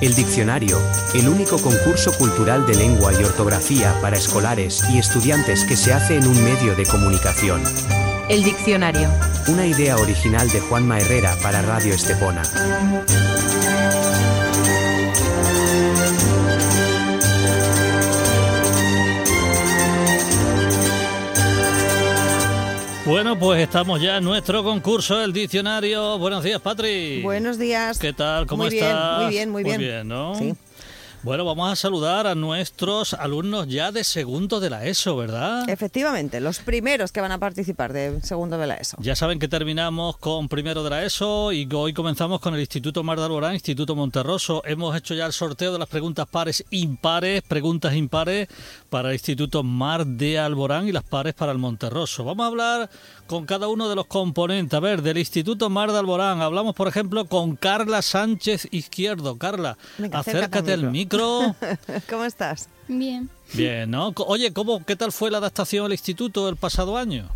[0.00, 0.78] El Diccionario,
[1.14, 6.16] el único concurso cultural de lengua y ortografía para escolares y estudiantes que se hace
[6.16, 7.62] en un medio de comunicación.
[8.30, 9.10] El Diccionario.
[9.48, 12.42] Una idea original de Juanma Herrera para Radio Estepona.
[23.10, 26.16] Bueno, pues estamos ya en nuestro concurso del diccionario.
[26.16, 27.20] Buenos días, Patri.
[27.22, 27.98] Buenos días.
[27.98, 28.46] ¿Qué tal?
[28.46, 29.22] ¿Cómo muy bien, estás?
[29.22, 29.76] muy bien, muy bien.
[29.78, 30.34] Muy bien, ¿no?
[30.36, 30.54] Sí.
[31.22, 35.68] Bueno, vamos a saludar a nuestros alumnos ya de segundo de la ESO, ¿verdad?
[35.68, 38.96] Efectivamente, los primeros que van a participar de segundo de la ESO.
[39.00, 43.02] Ya saben que terminamos con primero de la ESO y hoy comenzamos con el Instituto
[43.02, 44.62] Mar de Alborán, Instituto Monterroso.
[44.64, 48.48] Hemos hecho ya el sorteo de las preguntas pares impares, preguntas impares
[48.88, 52.24] para el Instituto Mar de Alborán y las pares para el Monterroso.
[52.24, 52.90] Vamos a hablar
[53.30, 54.76] con cada uno de los componentes.
[54.76, 59.38] A ver, del Instituto Mar de Alborán, hablamos por ejemplo con Carla Sánchez Izquierdo.
[59.38, 61.54] Carla, Venga, acércate al micro.
[62.10, 62.68] ¿Cómo estás?
[62.88, 63.30] Bien.
[63.52, 64.12] Bien, ¿no?
[64.26, 67.28] Oye, ¿cómo, ¿qué tal fue la adaptación al instituto el pasado año?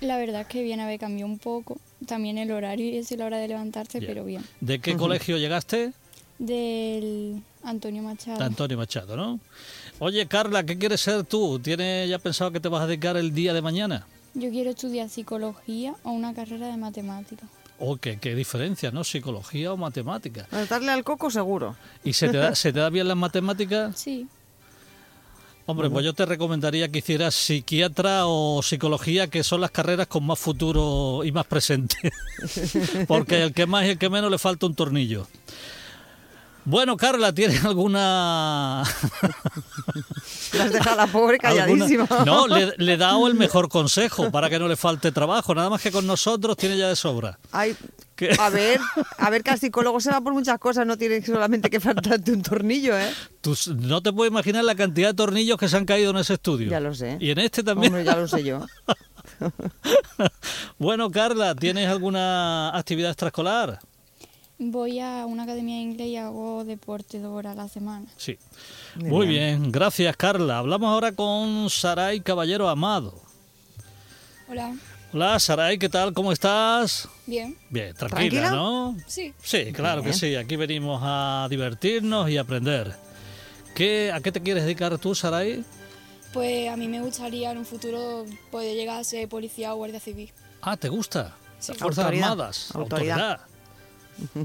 [0.00, 1.76] La verdad es que bien, a ver, cambió un poco.
[2.06, 4.46] También el horario y eso y la hora de levantarse, pero bien.
[4.62, 5.92] ¿De qué colegio llegaste?
[6.38, 8.38] Del Antonio Machado.
[8.38, 9.40] De Antonio Machado, ¿no?
[9.98, 11.58] Oye, Carla, ¿qué quieres ser tú?
[11.58, 14.06] ¿Tienes ya pensado que te vas a dedicar el día de mañana?
[14.36, 17.48] Yo quiero estudiar psicología o una carrera de matemáticas.
[17.78, 19.02] ¿O qué, qué diferencia, no?
[19.02, 20.46] ¿Psicología o matemática?
[20.50, 21.74] Bueno, darle al coco seguro.
[22.04, 23.96] ¿Y se te da, se te da bien las matemáticas?
[24.00, 24.28] Sí,
[25.68, 30.24] Hombre, pues yo te recomendaría que hicieras psiquiatra o psicología, que son las carreras con
[30.24, 31.96] más futuro y más presente.
[33.08, 35.26] Porque el que más y el que menos le falta un tornillo.
[36.66, 38.82] Bueno, Carla, ¿tienes alguna
[40.52, 42.08] La has dejado la pobre calladísima.
[42.26, 45.54] No, le, le he dado el mejor consejo para que no le falte trabajo.
[45.54, 47.38] Nada más que con nosotros tiene ya de sobra.
[47.52, 47.76] Ay,
[48.16, 48.34] ¿Qué?
[48.36, 48.80] a ver,
[49.16, 52.32] a ver que al psicólogo se va por muchas cosas, no tiene solamente que faltarte
[52.32, 53.12] un tornillo, ¿eh?
[53.40, 56.34] Tú no te puedes imaginar la cantidad de tornillos que se han caído en ese
[56.34, 56.68] estudio.
[56.68, 57.16] Ya lo sé.
[57.20, 57.92] Y en este también.
[57.92, 58.66] Hombre, ya lo sé yo.
[60.78, 63.78] bueno, Carla, ¿tienes alguna actividad extraescolar?
[64.58, 68.06] Voy a una academia de inglés y hago deporte dos horas a la semana.
[68.16, 68.38] Sí.
[68.96, 69.70] Muy Muy bien.
[69.70, 70.58] gracias, Carla.
[70.58, 73.14] Hablamos ahora con Saray Caballero Amado.
[74.48, 74.74] Hola.
[75.12, 76.12] Hola, Saray, ¿qué tal?
[76.12, 77.08] ¿Cómo estás?
[77.26, 77.56] Bien.
[77.70, 78.50] Bien, tranquila, ¿Tranquila?
[78.50, 78.96] ¿no?
[79.06, 79.32] Sí.
[79.42, 80.34] Sí, claro que sí.
[80.36, 82.94] Aquí venimos a divertirnos y aprender.
[83.74, 85.64] ¿Qué, ¿A qué te quieres dedicar tú, Saray?
[86.32, 90.00] Pues a mí me gustaría en un futuro poder llegar a ser policía o guardia
[90.00, 90.30] civil.
[90.60, 91.34] Ah, ¿te gusta?
[91.60, 91.72] Sí.
[91.74, 92.30] Fuerzas Autoridad.
[92.32, 92.70] Armadas.
[92.74, 93.40] Autoridad.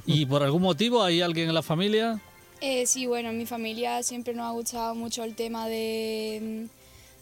[0.05, 2.19] ¿Y por algún motivo hay alguien en la familia?
[2.61, 6.67] Eh, sí, bueno, en mi familia siempre nos ha gustado mucho el tema de,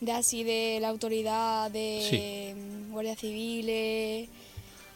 [0.01, 4.29] mm, de así, de la autoridad, de mm, guardias civiles.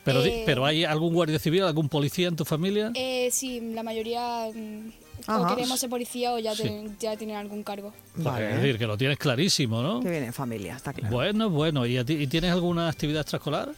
[0.03, 2.91] Pero, di- Eh, pero ¿hay algún guardia civil, algún policía en tu familia?
[2.94, 4.90] Eh, sí, la mayoría mm,
[5.30, 5.56] o Ajá.
[5.56, 6.64] queremos ser policía o ya, Sí.
[6.64, 7.94] ten- ya tienen algún cargo.
[8.14, 8.50] Pues Vale.
[8.50, 10.02] Es decir, que lo tienes clarísimo, ¿no?
[10.02, 11.16] Que viene en familia, está claro.
[11.16, 11.85] Bueno, bueno.
[11.85, 13.72] ¿Y, a ti- y tienes alguna actividad extraescolar?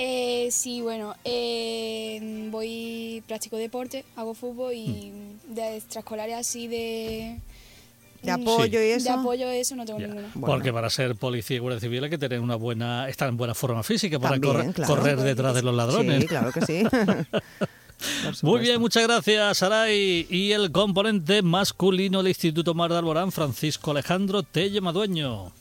[0.00, 5.54] Eh, sí, bueno, eh, voy, practico deporte, hago fútbol y Mm.
[5.54, 7.40] de extraescolares así de...
[8.22, 9.12] De mm, apoyo y De eso.
[9.12, 10.06] apoyo eso no tengo Ya.
[10.06, 10.28] ninguna.
[10.34, 10.46] Bueno.
[10.54, 13.54] Porque para ser policía y guardia civil hay que tener una buena, estar en buena
[13.54, 14.94] forma física para También, correr, claro.
[14.94, 16.20] correr detrás de los ladrones.
[16.22, 16.82] Sí, claro que sí.
[18.42, 20.26] Muy bien, muchas gracias, Saray.
[20.30, 25.52] Y el componente masculino del Instituto Mar de Alborán, Francisco Alejandro Telle Madueño.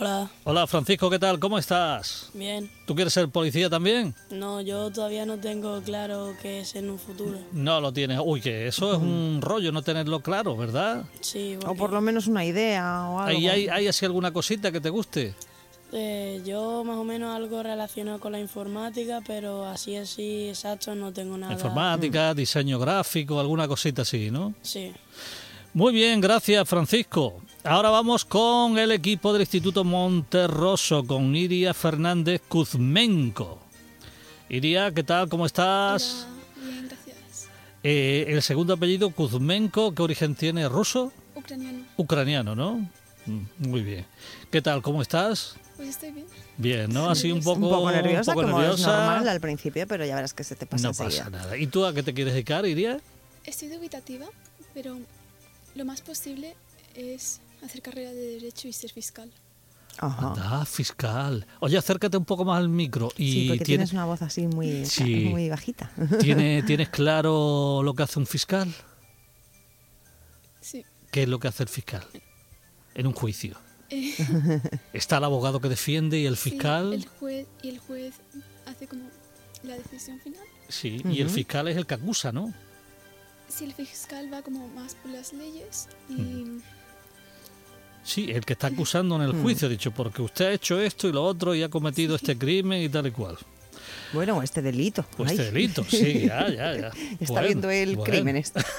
[0.00, 1.40] Hola, Hola, Francisco, ¿qué tal?
[1.40, 2.30] ¿Cómo estás?
[2.32, 2.70] bien.
[2.86, 4.14] ¿Tú quieres ser policía también?
[4.30, 7.36] No, yo todavía no tengo claro qué es en un futuro.
[7.52, 8.20] No lo tienes.
[8.24, 11.04] Uy, que eso es un rollo no tenerlo claro, ¿verdad?
[11.20, 13.38] Sí, O por lo menos una idea o algo.
[13.38, 15.34] ¿Hay, hay, hay así alguna cosita que te guste?
[15.90, 21.12] eh, yo más o menos algo relacionado con la informática, pero así así exacto no
[21.12, 21.54] tengo nada.
[21.54, 24.54] Informática, diseño gráfico, alguna cosita así, ¿no?
[24.62, 24.92] Sí.
[25.74, 27.42] Muy bien, gracias Francisco.
[27.68, 33.58] Ahora vamos con el equipo del Instituto Monterroso, con Iria Fernández Kuzmenko.
[34.48, 35.28] Iria, ¿qué tal?
[35.28, 36.26] ¿Cómo estás?
[36.56, 37.48] bien, gracias.
[37.82, 40.66] Eh, el segundo apellido, Kuzmenko, ¿qué origen tiene?
[40.66, 41.12] ¿Ruso?
[41.34, 42.88] Ucraniano, Ucraniano, ¿no?
[43.26, 44.06] Mm, Muy bien.
[44.50, 44.80] ¿Qué tal?
[44.80, 45.56] ¿Cómo estás?
[45.76, 46.26] pues estoy bien.
[46.56, 47.10] Bien, ¿no?
[47.10, 48.80] Así un poco, un poco nerviosa, poco como nerviosa.
[48.80, 51.24] es normal al principio, pero ya verás que se te pasa No enseguida.
[51.24, 51.56] pasa nada.
[51.58, 52.98] ¿Y tú a qué te quieres dedicar, Iria?
[53.44, 54.26] Estoy dubitativa,
[54.72, 54.96] pero
[55.74, 56.56] lo más posible
[56.96, 59.30] es hacer carrera de Derecho y ser fiscal.
[60.00, 60.28] Ajá.
[60.28, 61.44] Anda, fiscal.
[61.60, 63.08] Oye, acércate un poco más al micro.
[63.16, 65.26] Y Sí, porque tienes, tienes una voz así muy, Sí.
[65.30, 65.90] muy bajita.
[66.20, 68.72] ¿tiene- ¿tienes claro lo que hace un fiscal?
[70.60, 70.84] Sí.
[71.10, 72.04] ¿Qué es lo que hace el fiscal?
[72.94, 73.56] En un juicio.
[74.92, 76.92] Está el abogado que defiende y el Sí, fiscal.
[76.92, 78.14] el juez y el juez
[78.66, 79.02] hace como
[79.62, 80.44] la decisión final.
[80.68, 82.52] Sí, y el fiscal es el que acusa, ¿no?
[83.48, 86.60] si el fiscal va como más por las leyes y
[88.02, 89.42] Sí, el que está acusando en el Mm.
[89.42, 92.36] juicio, ha dicho, porque usted ha hecho esto y lo otro y ha cometido este
[92.38, 93.36] crimen y tal y cual.
[94.12, 95.04] Bueno, este delito.
[95.18, 96.88] O este delito, sí, ya, ya, ya.
[97.20, 98.10] Está Bueno, viendo el bueno.
[98.12, 98.62] crimen este.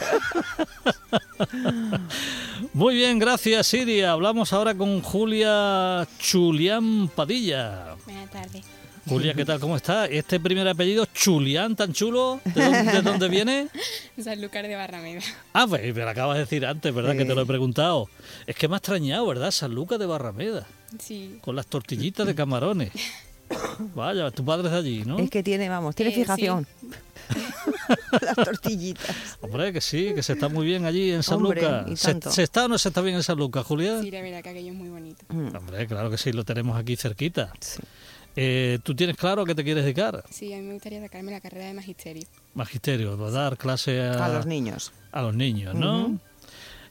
[2.74, 4.12] Muy bien, gracias Siria.
[4.14, 7.96] Hablamos ahora con Julia Chulián Padilla.
[8.06, 8.66] Buenas tardes.
[9.10, 9.60] Julia, ¿qué tal?
[9.60, 10.06] ¿Cómo está?
[10.06, 13.68] Este primer apellido, Chulián, tan chulo, ¿de dónde, de dónde viene?
[14.22, 15.22] Sanlúcar de Barrameda.
[15.54, 17.16] Ah, pues me lo acabas de decir antes, ¿verdad?
[17.18, 18.08] Que te lo he preguntado.
[18.46, 19.52] Es que me ha extrañado, ¿verdad?
[19.52, 20.68] San Lucas de Barrameda,
[21.00, 21.38] Sí.
[21.42, 22.92] con las tortillitas de camarones.
[23.96, 25.18] Vaya, tu padre es de allí, ¿no?
[25.18, 26.68] Es que tiene, vamos, tiene Eh, fijación.
[28.22, 29.16] Las tortillitas.
[29.42, 31.86] Hombre, que sí, que se está muy bien allí en San Lucas.
[32.00, 34.02] ¿Se, está o no se está bien en San Lucas, Julia?
[34.02, 35.26] Sí, la verdad que aquello es muy bonito.
[35.30, 37.52] Mm, Hombre, claro que sí, lo tenemos aquí cerquita.
[37.60, 37.80] sí.
[38.36, 40.24] Eh, ¿Tú tienes claro a qué te quieres dedicar?
[40.30, 42.24] Sí, a mí me gustaría sacarme la carrera de magisterio.
[42.54, 44.92] Magisterio, va a dar clase a, A los niños.
[45.12, 46.18] a los niños, ¿no?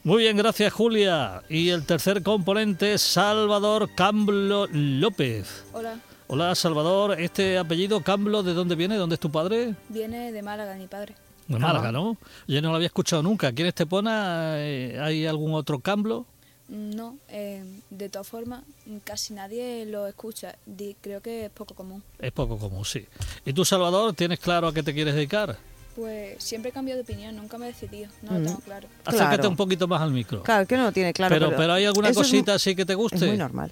[0.03, 1.41] Muy bien, gracias Julia.
[1.49, 5.65] Y el tercer componente, Salvador Camblo López.
[5.73, 8.95] Hola, Hola Salvador, ¿este apellido Camblo de dónde viene?
[8.97, 9.73] ¿Dónde es tu padre?
[9.89, 11.15] viene de Málaga mi padre.
[11.47, 12.15] De Málaga, ¿no?
[12.47, 13.47] Yo no lo había escuchado nunca.
[13.47, 16.27] ¿Aquí en Estepona eh, hay algún otro Camblo?
[16.69, 18.63] No, eh, de todas formas,
[19.03, 20.55] casi nadie lo escucha.
[20.67, 22.03] Di- creo que es poco común.
[22.19, 23.05] Es poco común, sí.
[23.43, 25.57] ¿Y tú, Salvador, tienes claro a qué te quieres dedicar?
[25.95, 28.43] Pues siempre cambio de opinión, nunca me he decidido, no lo Mm.
[28.45, 28.87] tengo claro.
[29.03, 29.49] Acércate Claro.
[29.49, 30.43] un poquito más al micro.
[30.43, 31.33] Claro, que no lo tiene claro.
[31.35, 33.17] pero, pero, hay alguna cosita así que te guste.
[33.17, 33.71] Es muy normal.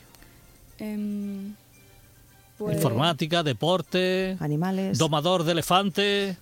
[0.80, 1.54] Em,
[2.58, 4.98] pues, Informática, deporte, Animales.
[4.98, 6.38] domador de elefante.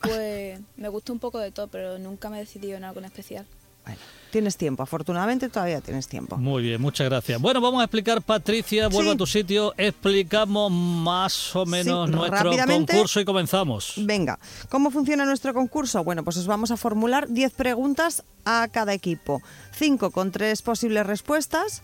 [0.00, 3.04] Pues me gusta un poco de todo, pero nunca me he decidido en algo en
[3.04, 3.44] especial.
[3.90, 6.36] Bueno, tienes tiempo, afortunadamente todavía tienes tiempo.
[6.36, 7.40] Muy bien, muchas gracias.
[7.40, 9.14] Bueno, vamos a explicar, Patricia, vuelvo Sí.
[9.14, 13.94] a tu sitio, explicamos más o menos Sí, nuestro concurso y comenzamos.
[13.96, 14.38] Venga,
[14.68, 16.04] ¿cómo funciona nuestro concurso?
[16.04, 19.42] Bueno, pues os vamos a formular 10 preguntas a cada equipo.
[19.76, 21.82] 5 con 3 posibles respuestas.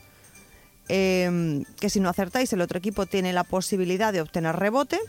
[0.88, 5.00] eh, que si no acertáis, el otro equipo tiene la posibilidad de obtener rebote.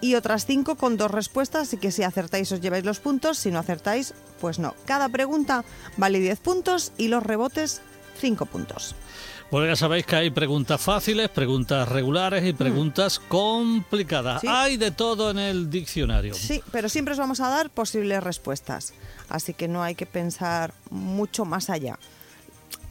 [0.00, 3.50] Y otras 5 con dos respuestas, y que si acertáis os lleváis los puntos, si
[3.50, 4.74] no acertáis, pues no.
[4.84, 5.64] Cada pregunta
[5.96, 7.82] vale 10 puntos y los rebotes
[8.20, 8.94] 5 puntos.
[9.50, 14.42] Pues ya sabéis que hay preguntas fáciles, preguntas regulares y preguntas complicadas.
[14.42, 14.46] Sí.
[14.46, 16.34] Hay de todo en el diccionario.
[16.34, 18.92] Sí, pero siempre os vamos a dar posibles respuestas.
[19.30, 21.98] Así que no hay que pensar mucho más allá.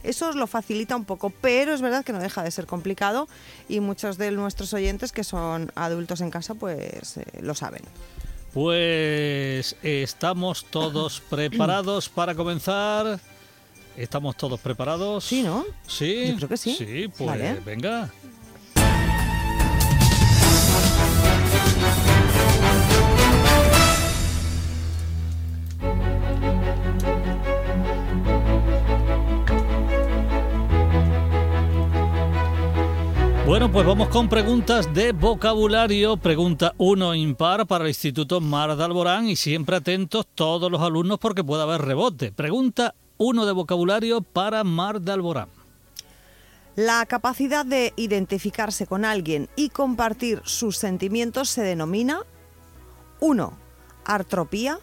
[0.02, 3.28] Eso os lo facilita un poco, pero es verdad que no deja de ser complicado
[3.68, 7.82] y muchos de nuestros oyentes que son adultos en casa pues eh, lo saben.
[8.52, 13.20] Pues estamos todos preparados para comenzar.
[13.96, 15.24] ¿Estamos todos preparados?
[15.24, 15.64] Sí, ¿no?
[15.86, 16.28] Sí.
[16.28, 16.76] Yo creo que sí.
[16.78, 17.60] Sí, pues Vale.
[17.64, 18.08] venga.
[33.48, 36.18] Bueno, pues vamos con preguntas de vocabulario.
[36.18, 41.18] Pregunta 1 impar para el Instituto Mar de Alborán y siempre atentos todos los alumnos
[41.18, 42.30] porque puede haber rebote.
[42.30, 45.48] Pregunta 1 de vocabulario para Mar de Alborán.
[46.76, 52.20] La capacidad de identificarse con alguien y compartir sus sentimientos se denomina
[53.20, 53.58] 1.
[54.04, 54.78] Artropía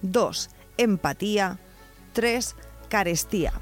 [0.00, 0.48] 2.
[0.78, 1.58] Empatía
[2.14, 2.56] 3.
[2.88, 3.52] Carestía.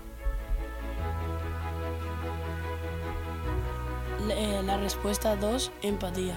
[4.59, 6.35] Eh, la respuesta 2, empatía.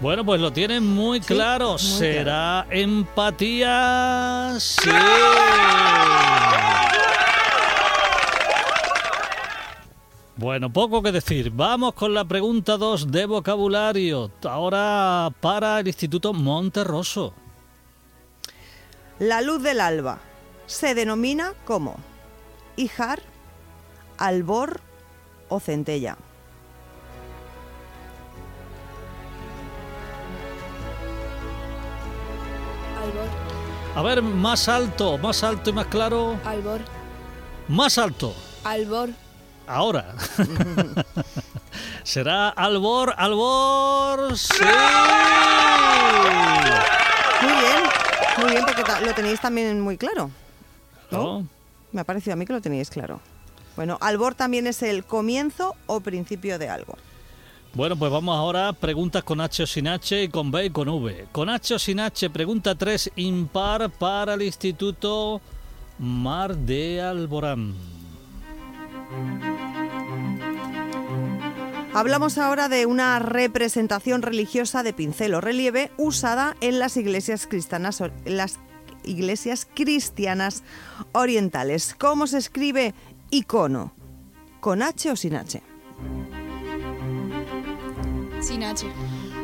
[0.00, 1.70] Bueno, pues lo tienen muy Sí, claro.
[1.70, 4.54] muy ¿Será empatía?
[4.58, 4.90] Sí.
[10.36, 11.50] Bueno, poco que decir.
[11.50, 14.30] Vamos con la pregunta 2 de vocabulario.
[14.42, 17.32] Ahora para el Instituto Monterroso.
[19.20, 20.18] La luz del alba
[20.66, 21.96] se denomina como
[22.76, 23.22] hijar,
[24.18, 24.80] albor
[25.48, 26.16] o centella.
[33.14, 33.28] Albor,
[33.94, 36.36] A ver, más alto, más alto y más claro.
[36.44, 36.80] albor,
[37.68, 38.34] Más alto.
[38.64, 39.10] albor,
[39.66, 40.14] Ahora.
[42.02, 44.36] ¿Será albor, albor?
[44.36, 44.64] Sí.
[47.42, 47.82] Muy bien,
[48.38, 50.30] muy bien, porque lo tenéis también muy claro.
[51.10, 51.18] ¿no?
[51.40, 51.46] ¿No?
[51.92, 53.20] Me ha parecido a mí que lo teníais claro.
[53.76, 56.96] Bueno, albor también es el comienzo o principio de algo.
[57.74, 60.70] Bueno, pues vamos ahora a preguntas con H o sin H y con B y
[60.70, 61.26] con V.
[61.32, 65.40] Con H o sin H, pregunta 3 impar para el Instituto
[65.98, 67.74] Mar de Alborán.
[71.92, 78.00] Hablamos ahora de una representación religiosa de pincel o relieve usada en las iglesias cristianas,
[78.24, 78.60] las
[79.02, 80.62] iglesias cristianas
[81.10, 81.96] orientales.
[81.98, 82.94] ¿Cómo se escribe
[83.30, 83.92] icono?
[84.60, 85.73] ¿Con H o sin H?
[88.44, 88.86] Sin H.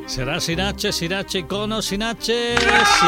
[0.07, 2.57] ¿Será sin H, sin H, icono, sin H?
[2.59, 3.07] Sí.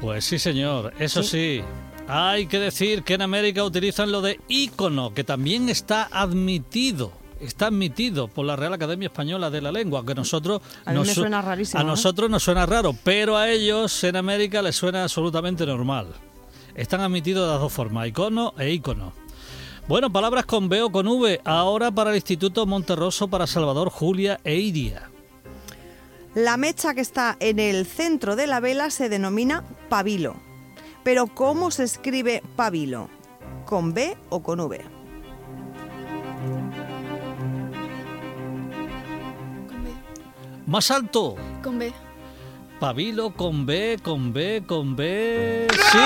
[0.00, 1.62] Pues sí, señor, eso sí.
[2.08, 7.12] Hay que decir que en América utilizan lo de icono, que también está admitido.
[7.40, 11.40] Está admitido por la Real Academia Española de la Lengua, que nosotros A nos suena
[11.42, 11.90] rarísimo, a ¿no?
[11.90, 16.08] nosotros nos suena raro, pero a ellos en América les suena absolutamente normal.
[16.74, 19.21] Están admitidos de las dos formas, icono e icono.
[19.88, 21.40] Bueno, palabras con B o con V.
[21.44, 25.10] Ahora para el Instituto Monterroso para Salvador, Julia e Iria.
[26.34, 30.36] La mecha que está en el centro de la vela se denomina pabilo.
[31.02, 33.10] Pero ¿cómo se escribe pabilo?
[33.66, 34.80] ¿Con B o con V?
[39.68, 39.90] Con B.
[40.66, 41.34] Más alto.
[41.62, 41.92] Con B.
[42.78, 45.66] Pabilo con B, con B, con B.
[45.70, 45.98] ¡Sí!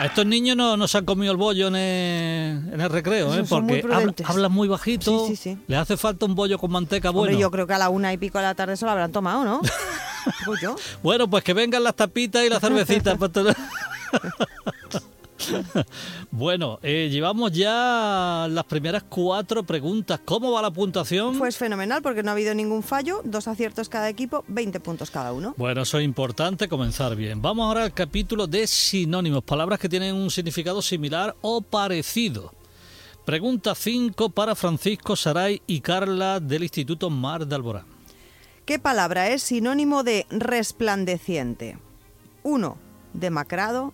[0.00, 3.34] A estos niños no, no se han comido el bollo en el, en el recreo,
[3.34, 3.38] ¿eh?
[3.40, 4.26] Muy porque prudentes.
[4.26, 5.26] hablan muy bajito.
[5.26, 5.58] Sí, sí, sí.
[5.66, 7.38] Les hace falta un bollo con manteca Hombre, bueno.
[7.38, 9.44] yo creo que a la una y pico de la tarde se lo habrán tomado,
[9.44, 9.60] ¿no?
[10.40, 10.76] Digo yo.
[11.02, 13.18] Bueno, pues que vengan las tapitas y las cervecitas.
[16.30, 20.20] bueno, eh, llevamos ya las primeras cuatro preguntas.
[20.24, 21.38] ¿Cómo va la puntuación?
[21.38, 25.32] Pues fenomenal, porque no ha habido ningún fallo, dos aciertos cada equipo, 20 puntos cada
[25.32, 25.54] uno.
[25.56, 27.42] Bueno, eso es importante comenzar bien.
[27.42, 32.52] Vamos ahora al capítulo de sinónimos, palabras que tienen un significado similar o parecido.
[33.24, 37.84] Pregunta 5 para Francisco Saray y Carla del Instituto Mar de Alborán.
[38.64, 41.78] ¿Qué palabra es sinónimo de resplandeciente?
[42.42, 42.76] 1.
[43.12, 43.92] Demacrado.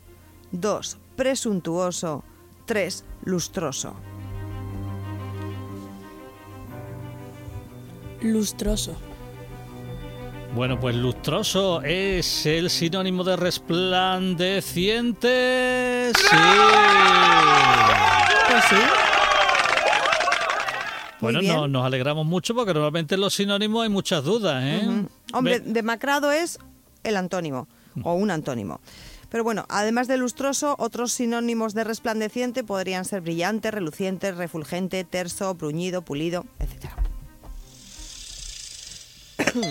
[0.52, 0.98] 2.
[1.16, 2.22] Presuntuoso.
[2.66, 3.04] 3.
[3.24, 3.94] Lustroso.
[8.22, 8.96] Lustroso.
[10.54, 16.12] Bueno, pues lustroso es el sinónimo de resplandeciente.
[16.16, 16.36] Sí.
[18.48, 18.76] Pues sí.
[21.20, 25.04] Bueno, no- nos alegramos mucho porque normalmente en los sinónimos hay muchas dudas, ¿eh?
[25.32, 26.58] Hombre, Ve- demacrado es
[27.02, 27.68] el antónimo
[28.02, 28.80] o un antónimo.
[29.30, 35.54] Pero bueno, además de lustroso, otros sinónimos de resplandeciente podrían ser brillante, reluciente, refulgente, terso,
[35.54, 36.90] bruñido, pulido, etc.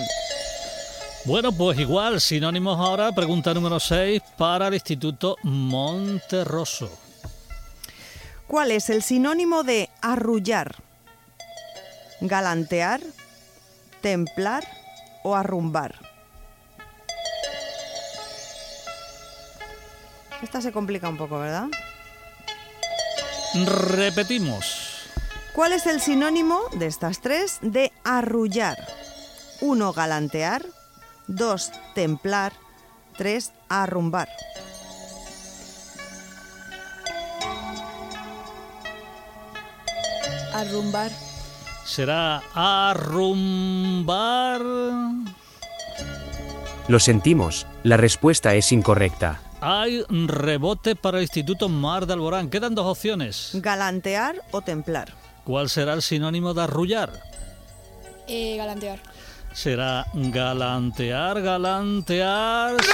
[1.25, 6.87] Bueno, pues igual, sinónimos ahora, pregunta número 6 para el Instituto Monterroso.
[8.45, 10.75] ¿Cuál es el sinónimo de arrullar?
[12.21, 13.01] ¿Galantear?
[14.01, 14.67] ¿Templar?
[15.23, 16.04] ¿O arrumbar?
[20.45, 21.69] Esta se complica un poco, ¿verdad?
[23.65, 25.07] Repetimos.
[25.55, 28.77] ¿Cuál es el sinónimo de estas tres de arrullar?
[29.61, 29.93] 1.
[29.93, 30.63] Galantear.
[31.25, 31.71] 2.
[31.95, 32.53] Templar.
[33.17, 33.53] 3.
[33.69, 34.29] Arrumbar.
[40.53, 41.09] Arrumbar.
[41.85, 44.61] Será arrumbar.
[46.87, 49.41] Lo sentimos, la respuesta es incorrecta.
[49.67, 52.51] Hay rebote para el Instituto Mar de Alborán.
[52.51, 53.49] Quedan dos opciones.
[53.55, 55.11] Galantear o templar.
[55.43, 57.11] ¿Cuál será el sinónimo de arrullar?
[58.27, 58.99] Eh, galantear.
[59.53, 62.75] Será galantear, galantear.
[62.79, 62.91] Sí.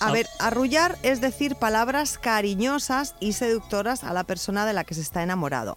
[0.00, 4.92] A ver, arrullar es decir palabras cariñosas y seductoras a la persona de la que
[4.92, 5.76] se está enamorado.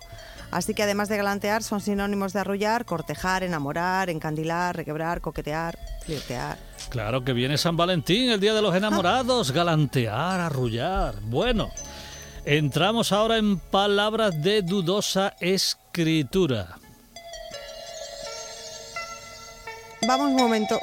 [0.51, 6.57] Así que además de galantear son sinónimos de arrullar, cortejar, enamorar, encandilar, requebrar, coquetear, flirtear.
[6.89, 11.15] Claro que viene San Valentín, el Día de los Enamorados, galantear, arrullar.
[11.21, 11.71] Bueno,
[12.45, 16.77] entramos ahora en palabras de dudosa escritura.
[20.07, 20.79] Vamos un momento.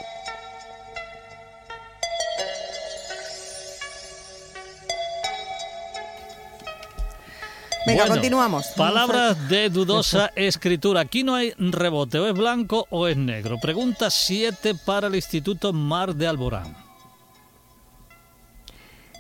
[7.85, 8.67] Venga, Bueno, continuamos.
[8.77, 11.01] Palabras de dudosa escritura.
[11.01, 13.59] Aquí no hay rebote, o es blanco o es negro.
[13.61, 16.77] Pregunta 7 para el Instituto Mar de Alborán.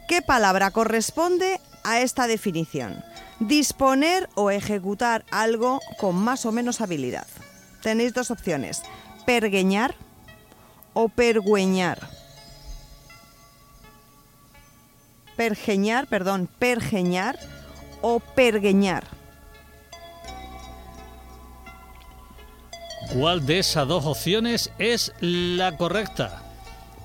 [0.07, 3.03] ¿Qué palabra corresponde a esta definición?
[3.41, 7.27] Disponer o ejecutar algo con más o menos habilidad.
[7.83, 8.83] Tenéis dos opciones,
[9.27, 9.97] pergueñar
[10.95, 11.99] o pergüeñar.
[15.37, 17.39] Pergeñar, perdón, pergeñar
[18.03, 19.05] o pergueñar.
[23.13, 26.43] ¿Cuál de esas dos opciones es la correcta?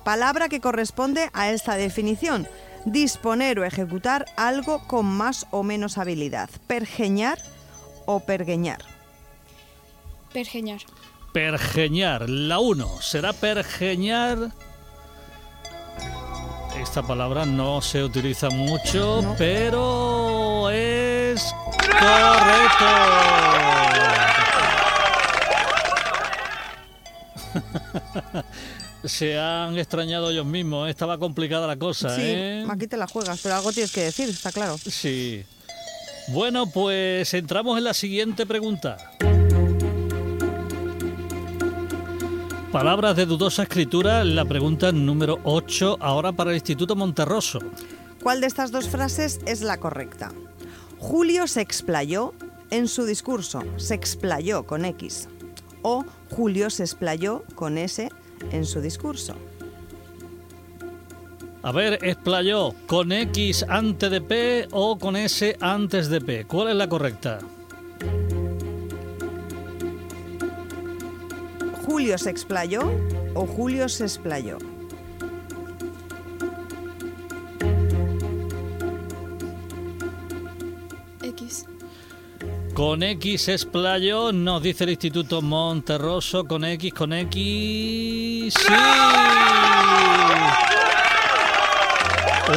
[0.04, 2.46] Palabra que corresponde a esta definición.
[2.84, 6.48] Disponer o ejecutar algo con más o menos habilidad.
[6.66, 7.38] Pergeñar
[8.06, 8.78] o pergueñar.
[10.32, 10.80] Pergeñar.
[11.32, 12.30] Pergeñar.
[12.30, 14.52] La 1 será pergeñar.
[16.80, 19.34] Esta palabra no se utiliza mucho, No.
[19.36, 20.37] pero
[21.38, 22.86] es correcto.
[29.04, 30.90] Se han extrañado ellos mismos, ¿eh?
[30.90, 32.66] estaba complicada la cosa, Sí, ¿eh?
[32.68, 34.76] aquí te la juegas, pero algo tienes que decir, está claro.
[34.78, 35.44] Sí.
[36.28, 38.96] Bueno, pues entramos en la siguiente pregunta.
[42.72, 47.60] Palabras de dudosa escritura, la pregunta número 8, ahora para el Instituto Monterroso.
[48.22, 50.32] ¿Cuál de estas dos frases es la correcta?
[50.98, 52.34] Julio se explayó
[52.70, 55.28] en su discurso, se explayó con X.
[55.82, 58.08] O Julio se explayó con S
[58.52, 59.34] en su discurso.
[61.62, 66.44] A ver, explayó con X antes de P o con S antes de P.
[66.44, 67.38] ¿Cuál es la correcta?
[71.84, 72.82] Julio se explayó
[73.34, 74.58] o Julio se explayó.
[82.78, 88.54] Con X explayó, nos dice el Instituto Monterroso, con X, con X...
[88.54, 88.72] ¡Sí!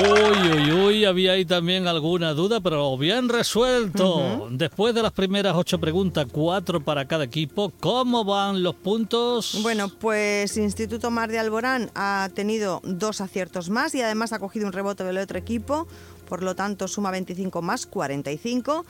[0.04, 4.48] Uy, uy, uy, había ahí también alguna duda, pero bien resuelto.
[4.52, 9.58] Después de las primeras ocho preguntas, cuatro para cada equipo, ¿cómo van los puntos?
[9.64, 14.68] Bueno, pues Instituto Mar de Alborán ha tenido dos aciertos más y además ha cogido
[14.68, 15.88] un rebote del otro equipo,
[16.30, 18.86] por lo tanto suma 25 más 45.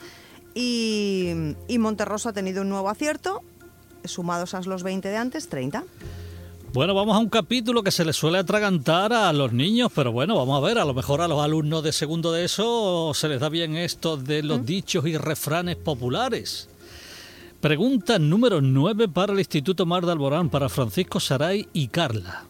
[0.54, 3.42] Y, y Monterroso ha tenido un nuevo acierto,
[4.04, 5.84] sumados a los 20 de antes, 30.
[6.72, 10.36] Bueno, vamos a un capítulo que se le suele atragantar a los niños, pero bueno,
[10.36, 13.40] vamos a ver, a lo mejor a los alumnos de segundo de eso se les
[13.40, 16.70] da bien esto de los dichos y refranes populares.
[17.60, 22.44] Pregunta número 9 para el Instituto Mar de Alborán, para Francisco Saray y Carla.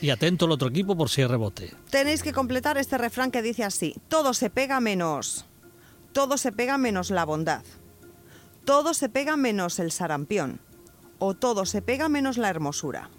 [0.00, 1.72] Y atento al otro equipo por si hay rebote.
[1.90, 5.44] Tenéis que completar este refrán que dice así, todo se pega menos,
[6.14, 7.64] todo se pega menos la bondad,
[8.64, 10.60] todo se pega menos el sarampión,
[11.18, 13.10] o todo se pega menos la hermosura.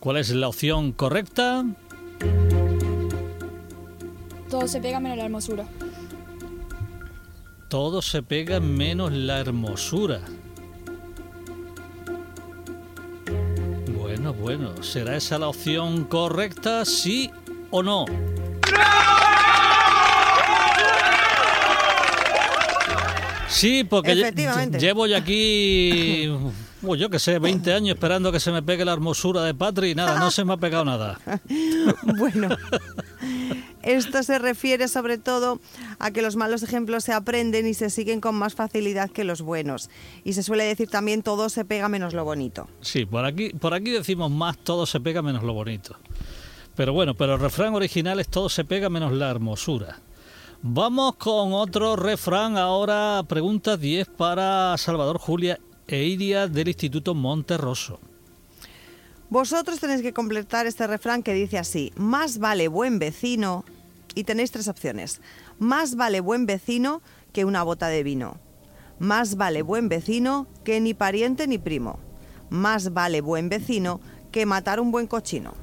[0.00, 1.64] ¿Cuál es la opción correcta?
[4.48, 5.66] Todo se pega menos la hermosura.
[7.68, 10.20] Todo se pega menos la hermosura.
[13.98, 17.30] Bueno, bueno, ¿será esa la opción correcta, sí
[17.70, 18.06] o no?
[23.52, 24.78] Sí, porque Efectivamente.
[24.78, 26.26] llevo ya aquí,
[26.80, 29.90] pues yo que sé, 20 años esperando que se me pegue la hermosura de Patri
[29.90, 31.20] y nada, no se me ha pegado nada.
[32.02, 32.48] Bueno,
[33.82, 35.60] esto se refiere sobre todo
[35.98, 39.42] a que los malos ejemplos se aprenden y se siguen con más facilidad que los
[39.42, 39.90] buenos.
[40.24, 42.68] Y se suele decir también todo se pega menos lo bonito.
[42.80, 45.96] Sí, por aquí, por aquí decimos más todo se pega menos lo bonito.
[46.74, 49.98] Pero bueno, pero el refrán original es todo se pega menos la hermosura.
[50.64, 57.98] Vamos con otro refrán ahora, pregunta 10 para Salvador Julia e Iria del Instituto Monterroso.
[59.28, 63.64] Vosotros tenéis que completar este refrán que dice así, más vale buen vecino,
[64.14, 65.20] y tenéis tres opciones,
[65.58, 68.36] más vale buen vecino que una bota de vino,
[69.00, 71.98] más vale buen vecino que ni pariente ni primo,
[72.50, 75.61] más vale buen vecino que matar un buen cochino.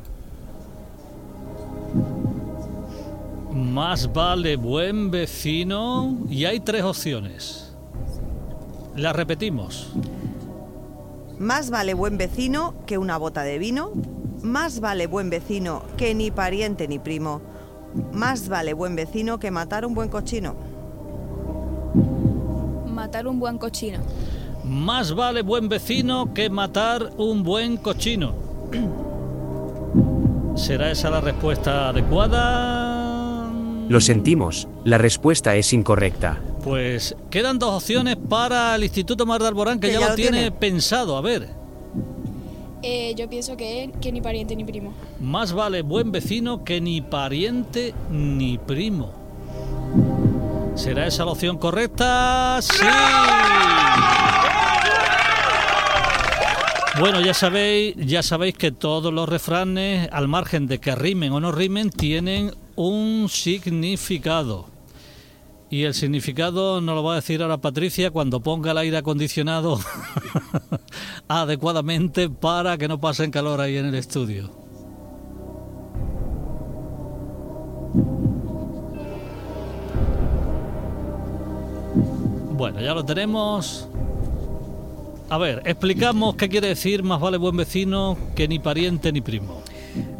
[3.80, 7.74] Más vale buen vecino y hay tres opciones.
[8.98, 9.94] Las repetimos.
[11.40, 13.92] Más vale buen vecino que una bota de vino.
[14.44, 17.40] Más vale buen vecino que ni pariente ni primo.
[18.12, 20.58] Más vale buen vecino que matar un buen cochino.
[22.86, 24.00] Matar un buen cochino.
[24.66, 28.34] Más vale buen vecino que matar un buen cochino.
[30.58, 32.99] ¿Será esa la respuesta adecuada?
[33.90, 36.40] Lo sentimos, la respuesta es incorrecta.
[36.64, 40.12] Pues quedan dos opciones para el Instituto Mar de Alborán que, Que ya, ya lo
[40.12, 40.52] lo tiene, tiene.
[40.52, 41.18] pensado.
[41.18, 41.50] A ver,
[42.84, 44.94] Eh, yo pienso que, que ni pariente ni primo.
[45.20, 49.12] más vale buen vecino que ni pariente ni primo.
[50.76, 52.60] ¿Será esa la opción correcta?
[52.62, 52.86] Sí.
[57.00, 61.40] Bueno, ya sabéis, ya sabéis que todos los refranes, al margen de que rimen o
[61.40, 64.66] no rimen, tienen un significado.
[65.70, 69.78] Y el significado nos lo va a decir ahora Patricia cuando ponga el aire acondicionado
[71.28, 74.50] adecuadamente para que no pasen calor ahí en el estudio.
[82.54, 83.90] Bueno, ya lo tenemos.
[85.30, 89.62] A ver, explicamos qué quiere decir más vale buen vecino que ni pariente ni primo.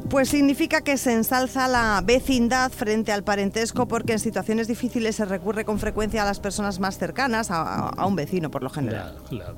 [0.10, 5.26] Pues significa que se ensalza la vecindad frente al parentesco porque en situaciones difíciles se
[5.26, 9.18] recurre con frecuencia a las personas más cercanas, a, a un vecino por lo general.
[9.30, 9.58] Claro,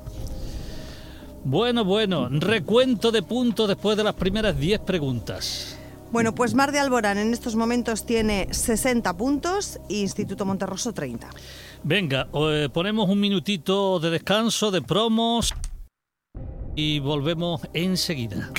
[1.44, 5.78] Bueno, bueno, recuento de puntos después de las primeras 10 preguntas.
[6.12, 11.30] Bueno, pues Mar de Alborán en estos momentos tiene 60 puntos e Instituto Monterroso 30.
[11.82, 15.54] Venga, eh, ponemos un minutito de descanso, de promos
[16.76, 18.50] y volvemos enseguida.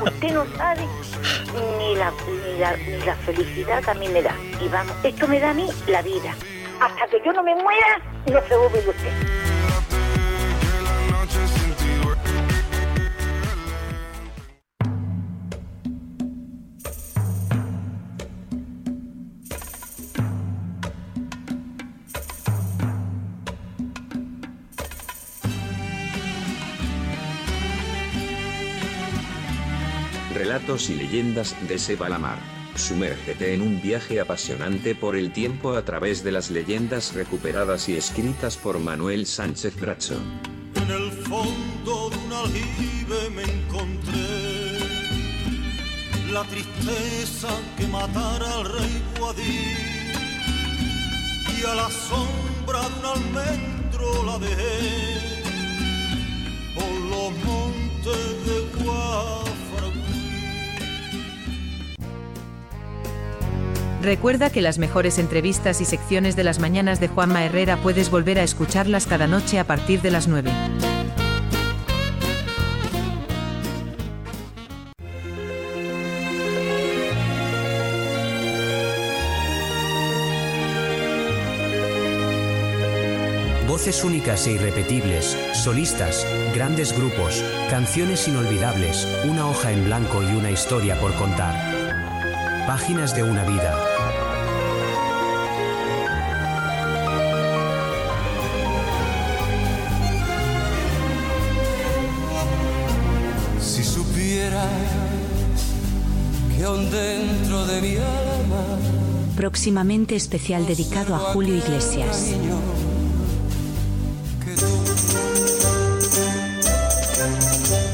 [0.00, 0.86] Usted no sabe
[1.78, 4.34] ni la, ni, la, felicidad a mí me da.
[4.60, 6.34] Y vamos, esto me da a mí la vida.
[6.80, 9.49] Hasta que yo no me muera, no se olvidar usted.
[30.70, 32.38] Relatos y leyendas de Seba Lamar.
[32.76, 37.96] Sumérgete en un viaje apasionante por el tiempo a través de las leyendas recuperadas y
[37.96, 40.14] escritas por Manuel Sánchez Bracho.
[40.76, 44.78] En el fondo de un aljibe me encontré
[46.32, 49.74] la tristeza que matara al rey Guadí
[51.58, 55.29] y a la sombra de un almendro la dejé
[64.02, 68.38] Recuerda que las mejores entrevistas y secciones de las mañanas de Juanma Herrera puedes volver
[68.38, 70.50] a escucharlas cada noche a partir de las 9.
[83.68, 90.50] Voces únicas e irrepetibles, solistas, grandes grupos, canciones inolvidables, una hoja en blanco y una
[90.50, 91.54] historia por contar.
[92.66, 93.89] Páginas de una vida.
[109.40, 112.34] Próximamente especial dedicado a Julio Iglesias.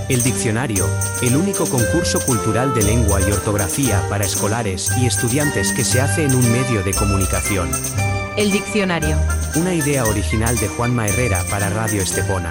[0.09, 0.85] El Diccionario,
[1.23, 6.25] el único concurso cultural de lengua y ortografía para escolares y estudiantes que se hace
[6.25, 7.71] en un medio de comunicación.
[8.37, 9.17] El diccionario.
[9.55, 12.51] Una idea original de Juanma Herrera para Radio Estepona.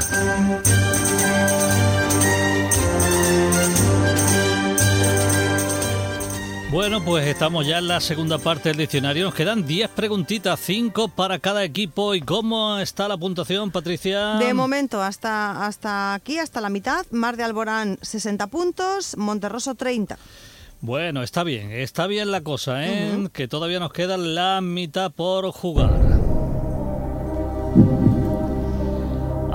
[6.72, 9.26] Bueno, pues estamos ya en la segunda parte del diccionario.
[9.26, 12.16] Nos quedan 10 preguntitas, 5 para cada equipo.
[12.16, 14.36] ¿Y cómo está la puntuación, Patricia?
[14.36, 20.18] De momento, hasta, hasta aquí, hasta la mitad, Mar de Alborán 60 puntos, Monterroso 30.
[20.82, 23.30] Bueno, está bien, está bien la cosa, ¿eh?
[23.32, 26.15] Que todavía nos queda la mitad por jugar.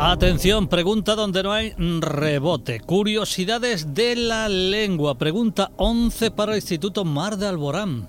[0.03, 2.81] Atención, pregunta donde no hay rebote.
[2.81, 5.19] Curiosidades de la lengua.
[5.19, 8.09] Pregunta 11 para el Instituto Mar de Alborán.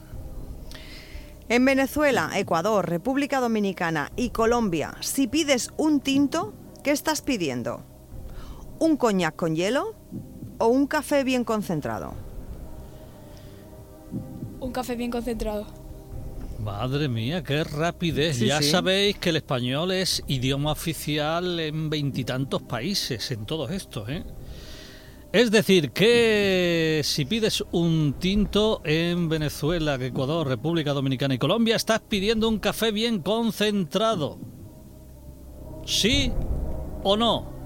[1.50, 7.84] En Venezuela, Ecuador, República Dominicana y Colombia, si pides un tinto, ¿qué estás pidiendo?
[8.80, 9.94] ¿Un coñac con hielo
[10.60, 12.14] o un café bien concentrado?
[14.62, 15.81] Un café bien concentrado.
[16.64, 18.38] Madre mía, qué rapidez.
[18.38, 18.70] Sí, ya sí.
[18.70, 24.24] sabéis que el español es idioma oficial en veintitantos países, en todos estos, ¿eh?
[25.32, 32.02] Es decir, que si pides un tinto en Venezuela, Ecuador, República Dominicana y Colombia, estás
[32.02, 34.38] pidiendo un café bien concentrado.
[35.86, 36.32] ¿Sí
[37.04, 37.61] o no?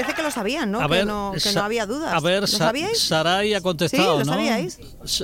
[0.00, 0.80] Parece que lo sabían, ¿no?
[0.80, 2.12] A que ver, no, que no había dudas.
[2.14, 2.98] A ver, ¿Lo Sa- sabíais?
[3.00, 4.32] Saray ha contestado, Sí, lo ¿no?
[4.32, 4.78] sabíais.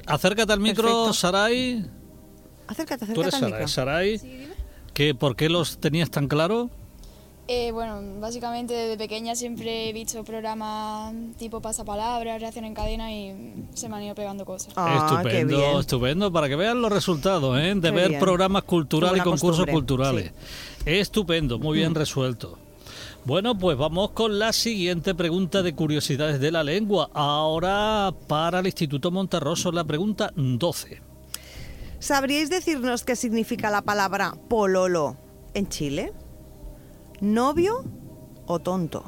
[0.06, 1.12] Acércate al micro, Perfecto.
[1.14, 1.86] Saray.
[2.66, 4.12] Acércate, Tú eres acércate al Saray.
[4.12, 4.28] micro.
[4.28, 4.48] Saray,
[4.94, 6.70] que ¿por qué los tenías tan claro?
[7.46, 13.66] Eh, bueno, básicamente desde pequeña siempre he visto programas tipo pasapalabra, reacción en cadena y
[13.74, 14.72] se me han ido pegando cosas.
[14.76, 15.78] Ah, qué estupendo, bien.
[15.78, 17.74] estupendo, para que vean los resultados, ¿eh?
[17.74, 18.20] de Qué ver bien.
[18.20, 20.32] programas culturales y concursos costumbre, culturales.
[20.86, 21.96] Estupendo, muy bien Mm.
[21.96, 22.58] resuelto.
[23.26, 27.08] Bueno, pues vamos con la siguiente pregunta de curiosidades de la lengua.
[27.14, 31.00] Ahora para el Instituto Monterroso, la pregunta 12.
[32.00, 35.16] ¿Sabríais decirnos qué significa la palabra pololo
[35.54, 36.12] en Chile?
[37.22, 37.82] ¿Novio
[38.44, 39.02] o tonto?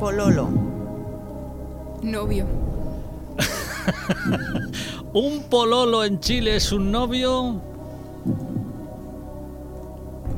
[0.00, 0.48] Pololo.
[2.02, 2.46] Novio.
[5.12, 7.73] ¿Un pololo en Chile es un novio?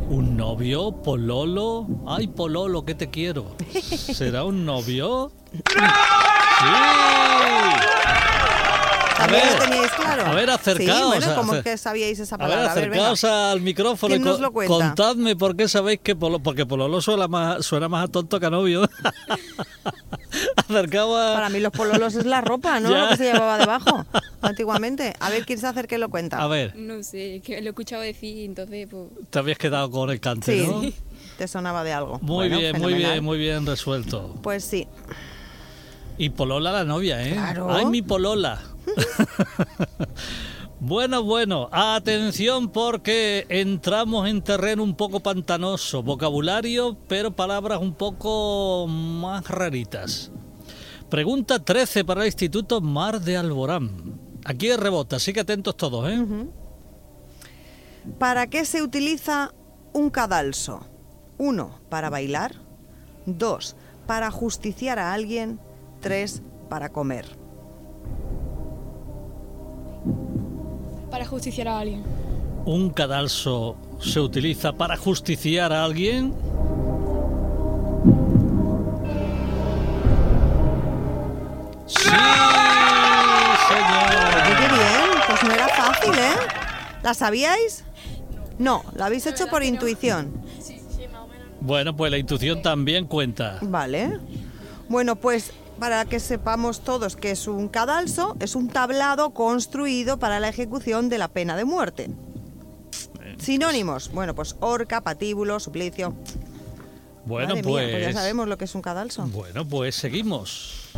[0.08, 0.92] ¿Un novio?
[1.02, 1.86] ¿Pololo?
[2.06, 3.56] Ay, pololo, que te quiero.
[3.72, 5.32] ¿Será un novio?
[5.52, 5.60] ¡Sí!
[9.18, 10.26] A ¿También ver, teníais claro?
[10.26, 10.98] a ver, acercaos.
[10.98, 12.72] Sí, bueno, a- ¿cómo acer- es que sabíais esa A ver, palabra?
[12.72, 16.40] A ver, acercaos al micrófono y ¿Quién nos co- contadme por qué sabéis que pololo,
[16.42, 18.82] porque pololo suena más, suena más a tonto que a novio.
[20.56, 21.34] acercaos a...
[21.34, 22.90] Para mí los pololos es la ropa, ¿no?
[22.96, 23.00] Ya.
[23.04, 24.04] Lo que se llevaba debajo
[24.46, 25.12] antiguamente.
[25.20, 26.38] A ver, ¿quién se acerca y lo cuenta?
[26.42, 29.04] A ver, No sé, que lo he escuchado decir, entonces pues...
[29.30, 30.82] te habías quedado con el cante, Sí, ¿no?
[31.38, 32.18] te sonaba de algo.
[32.20, 34.34] Muy Bueno, bien, muy bien, muy bien resuelto.
[34.42, 34.86] Pues sí.
[36.18, 37.32] Y Polola la novia, ¿eh?
[37.32, 37.70] Claro.
[37.70, 38.60] ¡Ay, mi Polola!
[40.80, 48.86] bueno, bueno, atención porque entramos en terreno un poco pantanoso, vocabulario, pero palabras un poco
[48.88, 50.30] más raritas.
[51.10, 54.20] Pregunta 13 para el Instituto Mar de Alborán.
[54.48, 56.24] Aquí rebota, así que atentos todos, ¿eh?
[58.16, 59.52] ¿Para qué se utiliza
[59.92, 60.86] un cadalso?
[61.36, 62.54] Uno, para bailar.
[63.26, 63.74] Dos,
[64.06, 65.58] para justiciar a alguien.
[66.00, 67.26] Tres, para comer.
[71.10, 72.04] Para justiciar a alguien.
[72.66, 76.32] ¿Un cadalso se utiliza para justiciar a alguien?
[81.86, 82.10] ¡Sí,
[86.06, 86.34] fácil, ¿eh?
[87.02, 87.84] ¿La sabíais?
[88.58, 90.32] No, la habéis hecho por intuición.
[91.60, 93.58] Bueno, pues la intuición también cuenta.
[93.62, 94.18] Vale.
[94.88, 100.40] Bueno, pues para que sepamos todos que es un cadalso, es un tablado construido para
[100.40, 102.10] la ejecución de la pena de muerte.
[103.38, 104.10] Sinónimos.
[104.12, 106.14] Bueno, pues horca, patíbulo, suplicio.
[107.26, 107.90] Bueno, Madre mía, pues.
[107.90, 109.26] pues ya sabemos lo que es un cadalso.
[109.26, 110.88] Bueno, pues seguimos.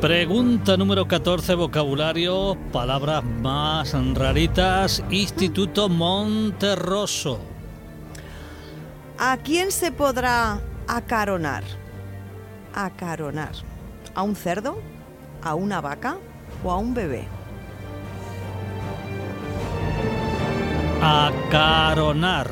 [0.00, 7.40] Pregunta número 14, vocabulario, palabras más raritas, Instituto Monterroso.
[9.18, 11.64] ¿A quién se podrá acaronar?
[12.74, 13.52] Acaronar.
[14.14, 14.82] ¿A un cerdo?
[15.42, 16.18] ¿A una vaca?
[16.62, 17.26] ¿O a un bebé?
[21.00, 22.50] Acaronar.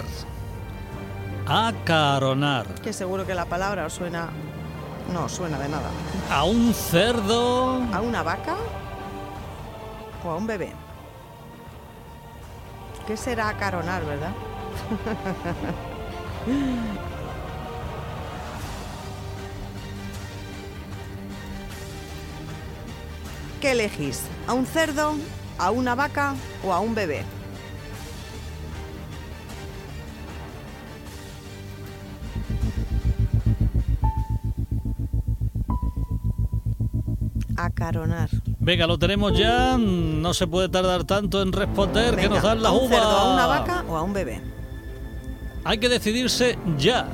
[1.46, 2.66] Acaronar.
[2.80, 4.30] Que seguro que la palabra os suena...
[5.12, 5.90] No, suena de nada.
[6.30, 7.82] A un cerdo.
[7.92, 8.56] ¿A una vaca?
[10.24, 10.72] ¿O a un bebé?
[13.06, 14.30] ¿Qué será acaronar, verdad?
[23.60, 24.22] ¿Qué elegís?
[24.46, 25.14] ¿A un cerdo?
[25.58, 26.34] ¿A una vaca?
[26.64, 27.24] ¿O a un bebé?
[38.60, 39.76] Venga, lo tenemos ya.
[39.78, 42.16] No se puede tardar tanto en responder.
[42.16, 42.90] que nos dan las ¿A un uvas.
[42.90, 44.40] cerdo, a una vaca o a un bebé?
[45.64, 47.08] Hay que decidirse ya.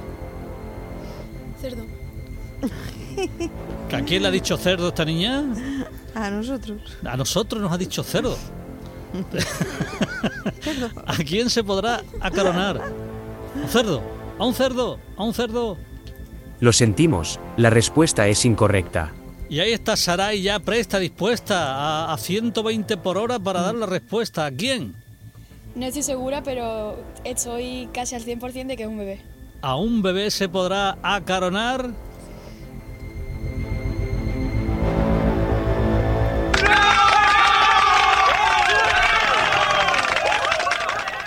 [1.60, 1.84] Cerdo.
[3.92, 5.44] ¿A quién le ha dicho cerdo esta niña?
[6.14, 6.80] A nosotros.
[7.04, 8.36] A nosotros nos ha dicho cerdo.
[11.06, 12.80] ¿A quién se podrá acaronar?
[12.80, 14.02] ¿A un cerdo?
[14.38, 14.98] ¿A un cerdo?
[15.16, 15.76] ¿A un cerdo?
[16.60, 19.12] Lo sentimos, la respuesta es incorrecta.
[19.50, 23.86] Y ahí está Sarai ya presta, dispuesta a, a 120 por hora para dar la
[23.86, 24.46] respuesta.
[24.46, 24.94] ¿A quién?
[25.74, 29.20] No estoy segura, pero estoy casi al 100% de que es un bebé.
[29.60, 31.90] ¿A un bebé se podrá acaronar?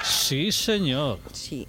[0.05, 1.19] Sí, señor.
[1.33, 1.67] Sí.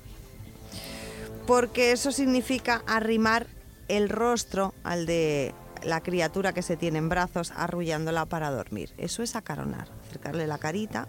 [1.48, 3.48] Porque eso significa arrimar
[3.88, 5.52] el rostro al de
[5.84, 8.92] la criatura que se tiene en brazos, arrullándola para dormir.
[8.98, 9.88] Eso es acaronar.
[10.08, 11.08] Acercarle la carita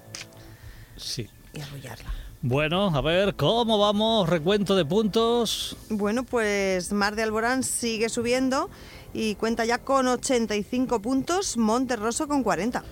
[0.98, 1.28] Sí.
[1.54, 2.12] y arrullarla.
[2.42, 4.30] Bueno, a ver, ¿cómo vamos?
[4.30, 5.76] Recuento de puntos.
[5.90, 8.70] Bueno, pues Mar de Alborán sigue subiendo
[9.14, 12.84] y cuenta ya con 85 puntos, Monterroso con 40.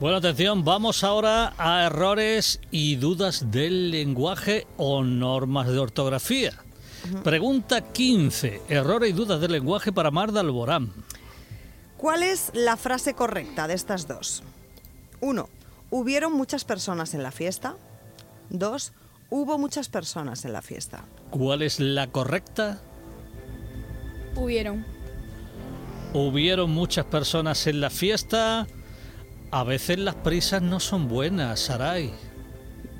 [0.00, 6.52] Bueno, atención, vamos ahora a errores y dudas del lenguaje o normas de ortografía.
[7.24, 8.62] Pregunta 15.
[8.68, 10.92] Errores y dudas del lenguaje para Mar de Alborán.
[11.96, 14.42] ¿Cuál es la frase correcta de estas dos?
[15.20, 15.48] 1.
[15.90, 17.76] ¿Hubieron muchas personas en la fiesta?
[18.50, 18.92] 2.
[19.30, 21.04] Hubo muchas personas en la fiesta.
[21.30, 22.80] ¿Cuál es la correcta?
[24.34, 24.84] Hubieron.
[26.14, 28.66] Hubieron muchas personas en la fiesta.
[29.50, 32.12] A veces las prisas no son buenas, Saray.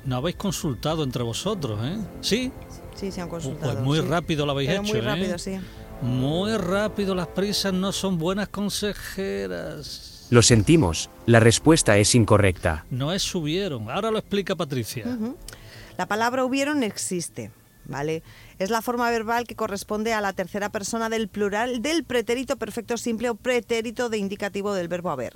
[0.05, 1.97] No habéis consultado entre vosotros, ¿eh?
[2.21, 2.51] ¿Sí?
[2.95, 3.73] Sí, se han consultado.
[3.73, 4.05] Pues muy sí.
[4.07, 5.03] rápido lo habéis Pero hecho, muy ¿eh?
[5.03, 5.59] rápido, sí.
[6.01, 10.27] Muy rápido, las prisas no son buenas consejeras.
[10.31, 12.85] Lo sentimos, la respuesta es incorrecta.
[12.89, 13.89] No es subieron.
[13.89, 15.05] Ahora lo explica Patricia.
[15.97, 17.51] La palabra hubieron existe,
[17.85, 18.23] ¿vale?
[18.57, 22.97] Es la forma verbal que corresponde a la tercera persona del plural del pretérito perfecto
[22.97, 25.33] simple o pretérito de indicativo del verbo haber.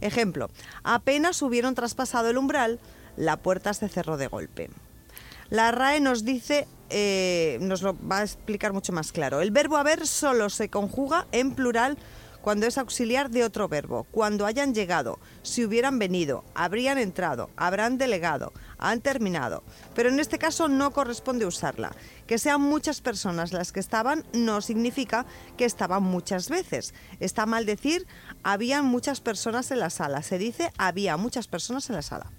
[0.00, 0.48] Ejemplo,
[0.82, 2.80] apenas hubieron traspasado el umbral,
[3.16, 4.70] la puerta se cerró de golpe.
[5.50, 9.40] La RAE nos dice, eh, nos lo va a explicar mucho más claro.
[9.40, 11.96] El verbo haber solo se conjuga en plural
[12.42, 17.98] cuando es auxiliar de otro verbo, cuando hayan llegado, si hubieran venido, habrían entrado, habrán
[17.98, 19.62] delegado, han terminado.
[19.94, 21.92] Pero en este caso no corresponde usarla.
[22.26, 26.94] Que sean muchas personas las que estaban no significa que estaban muchas veces.
[27.20, 28.06] Está mal decir
[28.42, 30.22] habían muchas personas en la sala.
[30.22, 32.30] Se dice había muchas personas en la sala.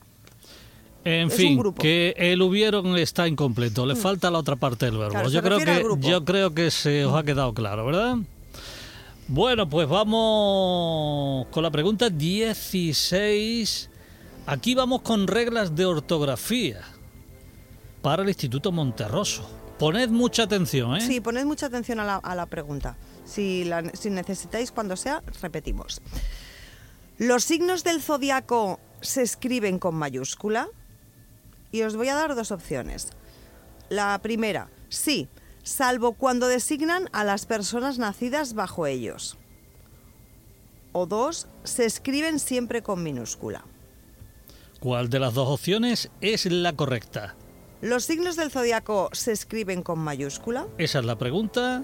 [1.12, 1.82] En Es un fin, grupo.
[1.82, 3.86] que el hubieron está incompleto.
[3.86, 5.12] Le falta la otra parte del verbo.
[5.12, 8.18] Claro, yo creo que yo creo que se os ha quedado claro, ¿verdad?
[9.28, 13.90] Bueno, pues vamos con la pregunta 16.
[14.48, 16.82] Aquí vamos con reglas de ortografía
[18.02, 19.48] para el Instituto Monterroso.
[19.78, 21.02] Poned mucha atención, ¿eh?
[21.02, 22.98] Sí, poned mucha atención a la, a la pregunta.
[23.26, 26.02] Si, la- si necesitáis, cuando sea, repetimos.
[27.18, 30.68] ¿Los signos del zodiaco se escriben con mayúscula?
[31.72, 33.10] Y os voy a dar dos opciones.
[33.90, 35.28] La primera, sí,
[35.64, 39.38] salvo cuando designan a las personas nacidas bajo ellos.
[40.92, 43.64] O dos, se escriben siempre con minúscula.
[44.80, 47.36] ¿Cuál de las dos opciones es la correcta?
[47.82, 50.68] ¿Los signos del zodiaco se escriben con mayúscula?
[50.78, 51.84] Esa es la pregunta.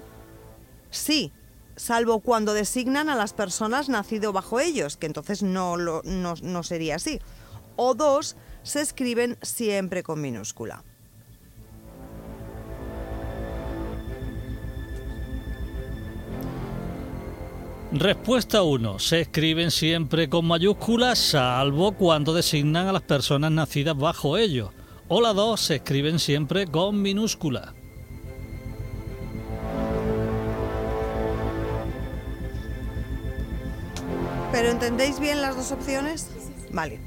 [0.90, 1.32] Sí,
[1.76, 6.62] salvo cuando designan a las personas nacido bajo ellos, que entonces no, lo- no, no
[6.62, 7.20] sería así.
[7.76, 10.82] O dos, se escriben siempre con minúscula.
[17.92, 18.98] Respuesta 1.
[18.98, 24.70] Se escriben siempre con mayúsculas, salvo cuando designan a las personas nacidas bajo ellos.
[25.08, 25.60] O la 2.
[25.60, 27.72] Se escriben siempre con minúscula.
[34.50, 36.30] ¿Pero entendéis bien las dos opciones?
[36.72, 36.98] Vale,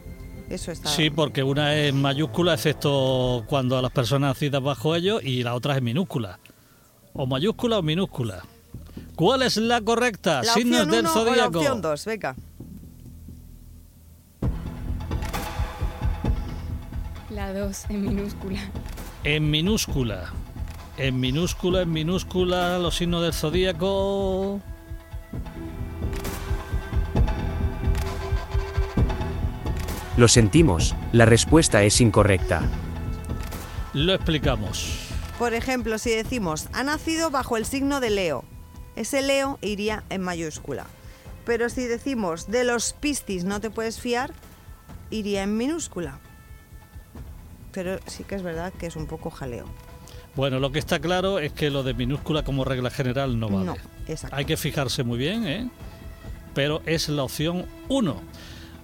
[0.50, 0.90] eso está.
[0.90, 5.56] Sí, porque una es mayúscula, excepto cuando a las personas nacidas bajo ellos, y la
[5.56, 6.40] otra es minúscula.
[7.14, 8.44] O mayúscula o minúscula.
[9.16, 10.42] ¿Cuál es la correcta?
[10.44, 11.60] La Signos del 1 o la zodíaco.
[11.60, 12.36] opción 2, venga.
[17.30, 18.60] La 2 en minúscula.
[19.24, 20.34] En minúscula.
[20.98, 24.62] En minúscula, en minúscula, los signos del zodíaco.
[30.20, 32.62] Lo sentimos, la respuesta es incorrecta.
[33.94, 35.08] Lo explicamos.
[35.38, 38.44] Por ejemplo, si decimos, ha nacido bajo el signo de Leo,
[38.98, 40.88] ese Leo iría en mayúscula.
[41.46, 44.34] Pero si decimos, de los piscis no te puedes fiar,
[45.10, 46.20] iría en minúscula.
[47.72, 49.68] Pero sí que es verdad que es un poco jaleo.
[50.36, 53.66] Bueno, lo que está claro es que lo de minúscula como regla general no vale.
[53.68, 54.36] No, exacto.
[54.36, 55.70] Hay que fijarse muy bien, ¿eh?
[56.54, 58.22] Pero es la opción 1.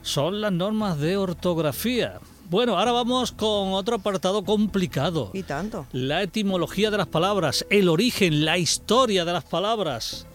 [0.05, 2.19] Son las normas de ortografía.
[2.47, 5.31] Bueno, ahora vamos con otro apartado complicado.
[5.33, 5.87] Y tanto.
[5.93, 10.27] La etimología de las palabras, el origen, la historia de las palabras.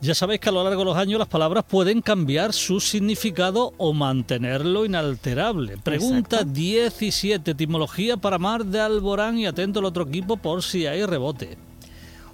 [0.00, 3.74] Ya sabéis que a lo largo de los años las palabras pueden cambiar su significado
[3.76, 5.76] o mantenerlo inalterable.
[5.78, 6.52] Pregunta Exacto.
[6.52, 11.58] 17, etimología para Mar de Alborán y atento al otro equipo por si hay rebote.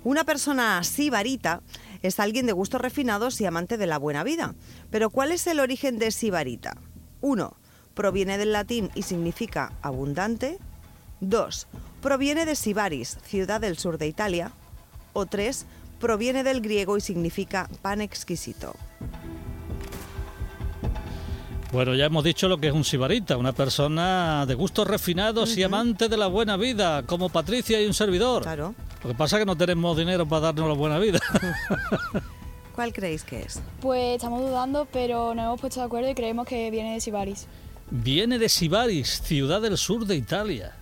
[0.04, 1.62] Una persona sibarita
[2.02, 4.54] es alguien de gustos refinados y amante de la buena vida.
[4.90, 6.76] Pero ¿cuál es el origen de sibarita?
[7.20, 7.56] 1.
[7.94, 10.58] Proviene del latín y significa abundante.
[11.20, 11.66] 2.
[12.00, 14.52] Proviene de Sibaris, ciudad del sur de Italia.
[15.12, 15.66] O 3.
[15.98, 18.74] Proviene del griego y significa pan exquisito.
[21.72, 25.62] Bueno, ya hemos dicho lo que es un sibarita, una persona de gustos refinados y
[25.62, 28.42] amante de la buena vida, como Patricia y un servidor.
[28.42, 28.74] Claro.
[29.02, 31.20] Lo que pasa es que no tenemos dinero para darnos la buena vida.
[32.74, 33.60] ¿Cuál creéis que es?
[33.80, 37.46] Pues estamos dudando, pero nos hemos puesto de acuerdo y creemos que viene de Sibaris.
[37.90, 40.72] Viene de Sibaris, ciudad del sur de Italia.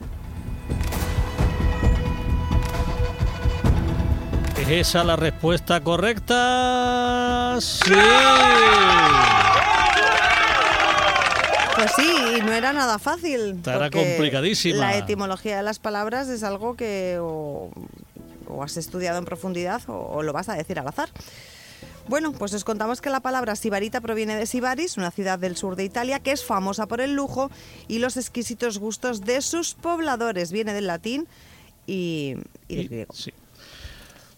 [4.60, 7.56] ¿Es esa la respuesta correcta?
[7.60, 7.92] Sí.
[11.74, 13.56] Pues sí, y no era nada fácil.
[13.56, 14.78] Estará porque complicadísima.
[14.78, 17.70] La etimología de las palabras es algo que o,
[18.49, 21.09] o has estudiado en profundidad o, o lo vas a decir al azar.
[22.09, 25.76] Bueno, pues os contamos que la palabra sibarita proviene de Sibaris, una ciudad del sur
[25.76, 27.51] de Italia que es famosa por el lujo
[27.86, 30.51] y los exquisitos gustos de sus pobladores.
[30.51, 31.28] Viene del latín
[31.86, 32.34] y,
[32.66, 33.14] y del griego.
[33.14, 33.32] Sí.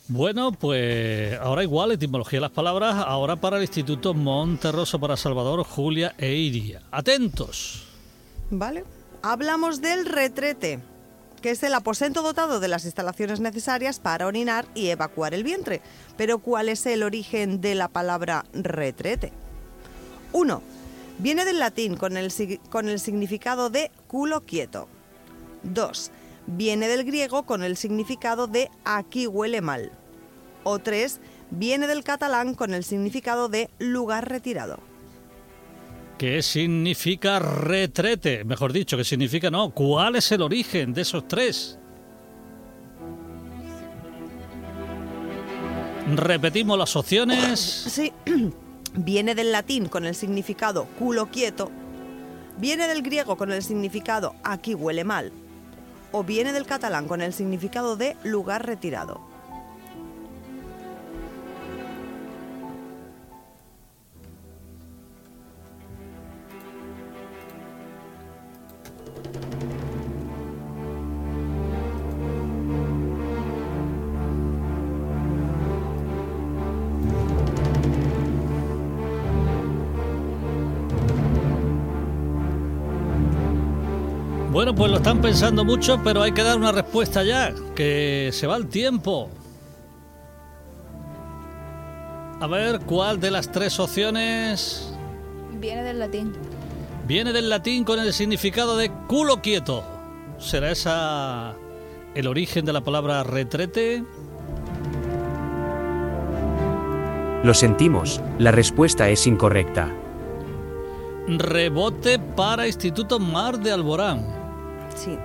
[0.09, 5.63] Bueno, pues ahora igual, etimología de las palabras, ahora para el Instituto Monterroso para Salvador,
[5.63, 6.83] Julia e Iria.
[6.91, 7.87] Atentos.
[8.51, 8.85] ¿Vale?
[9.23, 10.81] Hablamos del retrete,
[11.41, 15.81] que es el aposento dotado de las instalaciones necesarias para orinar y evacuar el vientre.
[16.17, 19.33] Pero ¿cuál es el origen de la palabra retrete?
[20.33, 20.63] 1.
[21.19, 22.33] Viene del latín con el,
[22.71, 24.89] con el significado de culo quieto.
[25.65, 26.11] 2.
[26.47, 29.93] Viene del griego con el significado de aquí huele mal.
[30.65, 31.21] O 3.
[31.51, 34.90] Viene del catalán con el significado de lugar retirado.
[36.21, 38.45] ¿Qué significa retrete?
[38.45, 39.71] Mejor dicho, ¿qué significa no?
[39.71, 41.79] ¿Cuál es el origen de esos tres?
[46.15, 47.59] Repetimos las opciones.
[47.59, 48.13] Sí,
[48.95, 51.71] viene del latín con el significado culo quieto,
[52.59, 55.33] viene del griego con el significado aquí huele mal,
[56.13, 59.30] o viene del catalán con el significado de lugar retirado.
[84.71, 88.47] Bueno, pues lo están pensando mucho, pero hay que dar una respuesta ya, que se
[88.47, 89.29] va el tiempo.
[92.41, 94.95] A ver, ¿cuál de las tres opciones
[95.59, 96.33] Viene del latín.
[97.05, 99.83] viene del latín con el significado de culo quieto?
[100.39, 101.57] ¿Será esa
[102.15, 104.05] el origen de la palabra retrete?
[107.43, 109.93] Lo sentimos, la respuesta es incorrecta.
[111.27, 114.40] Rebote para Instituto Mar de Alborán.
[115.03, 115.17] Sí.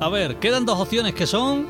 [0.00, 1.66] A ver, quedan dos opciones que son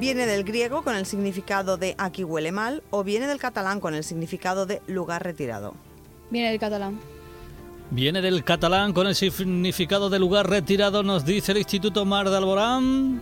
[0.00, 3.94] Viene del griego con el significado de aquí huele mal, o viene del catalán con
[3.94, 5.74] el significado de lugar retirado.
[6.30, 6.98] Viene del catalán.
[7.90, 12.36] Viene del catalán con el significado de lugar retirado, nos dice el Instituto Mar de
[12.36, 13.20] Alborán.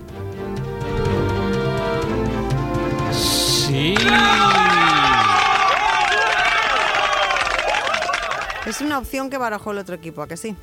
[3.12, 3.94] Sí.
[8.64, 10.56] Es una opción que barajó el otro equipo, ¿a que sí?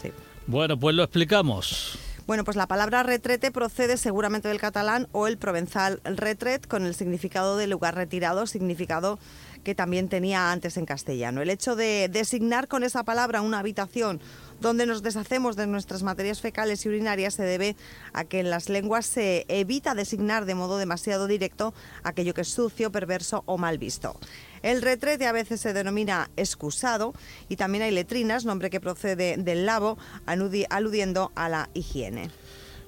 [0.00, 0.10] Sí.
[0.46, 1.98] Bueno, pues lo explicamos.
[2.26, 6.94] Bueno, pues la palabra retrete procede seguramente del catalán o el provenzal retret con el
[6.94, 9.18] significado de lugar retirado, significado
[9.62, 11.42] que también tenía antes en castellano.
[11.42, 14.22] El hecho de designar con esa palabra una habitación
[14.58, 17.76] donde nos deshacemos de nuestras materias fecales y urinarias se debe
[18.14, 22.48] a que en las lenguas se evita designar de modo demasiado directo aquello que es
[22.48, 24.18] sucio, perverso o mal visto.
[24.64, 27.12] El retrete a veces se denomina excusado
[27.50, 32.30] y también hay letrinas, nombre que procede del lavo, aludiendo a la higiene.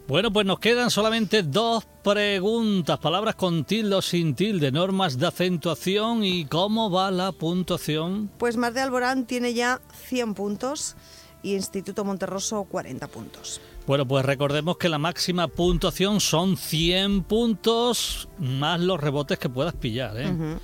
[0.08, 2.98] Bueno, pues nos quedan solamente dos preguntas.
[2.98, 8.30] Palabras con tilde o sin tilde, normas de acentuación y cómo va la puntuación.
[8.38, 10.96] Pues Mar de Alborán tiene ya 100 puntos
[11.42, 13.60] y Instituto Monterroso 40 puntos.
[13.86, 19.74] Bueno, pues recordemos que la máxima puntuación son 100 puntos más los rebotes que puedas
[19.74, 20.16] pillar.
[20.18, 20.58] ¿eh?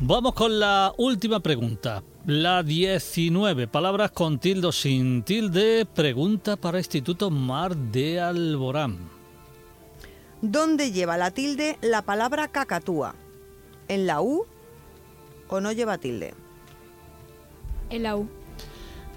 [0.00, 2.02] Vamos con la última pregunta.
[2.26, 3.68] La 19.
[3.68, 5.86] Palabras con tilde o sin tilde.
[5.86, 8.98] Pregunta para Instituto Mar de Alborán.
[10.42, 13.14] ¿Dónde lleva la tilde la palabra cacatúa?
[13.86, 14.46] ¿En la U
[15.48, 16.34] o no lleva tilde?
[17.88, 18.28] En la U.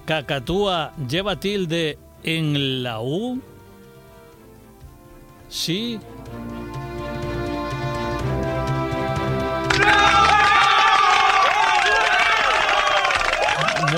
[0.05, 3.41] ¿Cacatúa lleva tilde en la U?
[5.49, 5.99] Sí.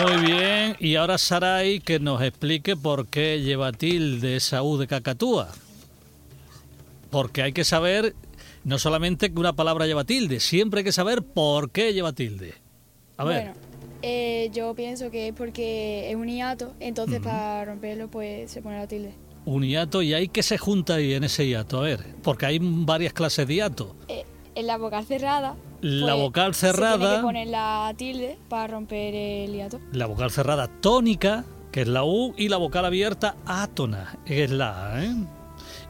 [0.02, 4.88] Muy bien, y ahora Saray que nos explique por qué lleva tilde esa U de
[4.88, 5.50] cacatúa.
[7.10, 8.16] Porque hay que saber
[8.64, 12.54] no solamente que una palabra lleva tilde, siempre hay que saber por qué lleva tilde.
[13.18, 13.46] A ver.
[13.46, 13.54] Bueno,
[14.02, 18.78] eh, yo pienso que es porque es un hiato, entonces para romperlo pues se pone
[18.78, 19.12] la tilde.
[19.46, 22.60] Un hiato y hay que se junta ahí en ese hiato, a ver, porque hay
[22.62, 23.96] varias clases de hiato.
[24.08, 24.24] Eh,
[24.60, 25.56] en la vocal cerrada.
[25.82, 29.80] La pues, vocal Se tiene cerrada, que poner la tilde para romper el hiato.
[29.94, 34.52] la vocal cerrada tónica, que es la U, y la vocal abierta átona, que es
[34.52, 35.16] la A, ¿eh?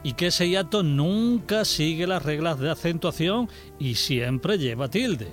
[0.02, 3.48] Y que ese hiato nunca sigue las reglas de acentuación
[3.78, 5.28] y siempre lleva tilde.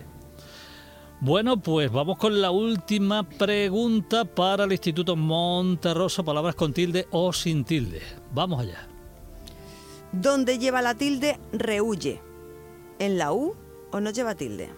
[1.20, 7.32] Bueno, pues vamos con la última pregunta para el Instituto Monterroso, palabras con tilde o
[7.32, 8.02] sin tilde.
[8.34, 8.88] Vamos allá.
[10.12, 12.27] ¿Dónde lleva la tilde rehuye?
[13.00, 13.56] en la U
[13.92, 14.70] o no lleva tilde.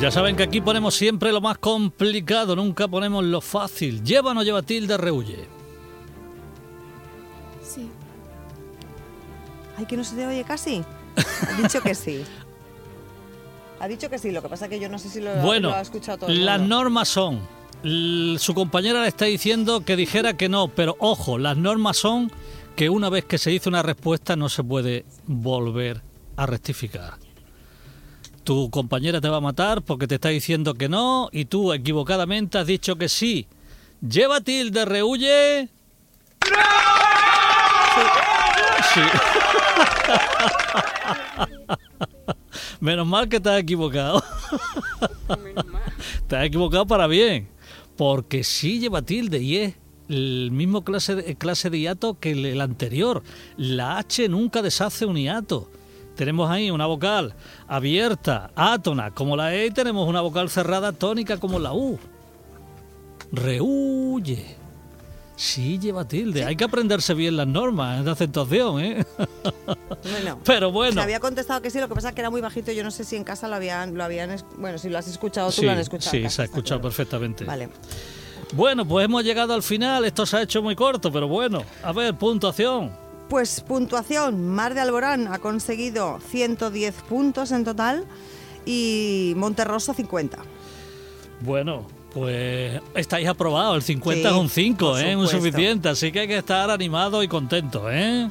[0.00, 4.02] Ya saben que aquí ponemos siempre lo más complicado, nunca ponemos lo fácil.
[4.02, 5.46] Lleva o no lleva tilde, rehuye.
[7.62, 7.90] Sí.
[9.76, 10.82] Ay, que no se te oye casi.
[11.16, 12.24] Ha dicho que sí.
[13.78, 15.70] Ha dicho que sí, lo que pasa es que yo no sé si lo, bueno,
[15.70, 16.30] ha escuchado todo.
[16.30, 17.40] Las normas son
[17.82, 22.30] su compañera le está diciendo que dijera que no, pero ojo, las normas son
[22.76, 26.02] que una vez que se hizo una respuesta no se puede volver
[26.36, 27.14] a rectificar.
[28.44, 32.58] Tu compañera te va a matar porque te está diciendo que no y tú equivocadamente
[32.58, 33.46] has dicho que sí.
[34.06, 35.68] Lleva tilde, rehuye.
[38.92, 39.00] Sí.
[42.80, 44.22] Menos mal que te has equivocado.
[46.28, 47.48] Te has equivocado para bien.
[48.00, 49.74] Porque sí lleva tilde y es
[50.08, 53.22] el mismo clase de, clase hiato que el, el anterior.
[53.58, 55.68] La H nunca deshace un hiato.
[56.16, 57.34] Tenemos ahí una vocal
[57.68, 61.98] abierta, átona, como la E, y tenemos una vocal cerrada, tónica, como la U.
[63.32, 64.59] Rehuye.
[65.40, 66.44] Sí lleva tilde.
[66.44, 69.06] Hay que aprenderse bien las normas de acentuación, ¿eh?
[70.02, 70.92] Bueno, Pero bueno.
[70.92, 72.72] Se había contestado que sí, lo que pasa es que era muy bajito.
[72.72, 75.48] Yo no sé si en casa lo habían, lo habían bueno, si lo has escuchado
[75.48, 76.10] tú, Sí, lo han escuchado.
[76.10, 76.94] sí, casa, se ha escuchado claro.
[76.94, 77.44] perfectamente.
[77.46, 77.70] Vale.
[78.52, 80.04] Bueno, pues hemos llegado al final.
[80.04, 81.62] Esto se ha hecho muy corto, pero bueno.
[81.82, 82.92] A ver, puntuación.
[83.30, 88.04] Pues puntuación, Mar de Alborán ha conseguido 110 puntos en total
[88.66, 90.36] y Monterroso 50.
[91.40, 93.76] Bueno, pues estáis aprobados.
[93.76, 95.16] El 50 Sí, es un 5, por ¿eh?
[95.16, 95.88] Un suficiente.
[95.88, 98.28] Así que hay que estar animado y contento, ¿eh?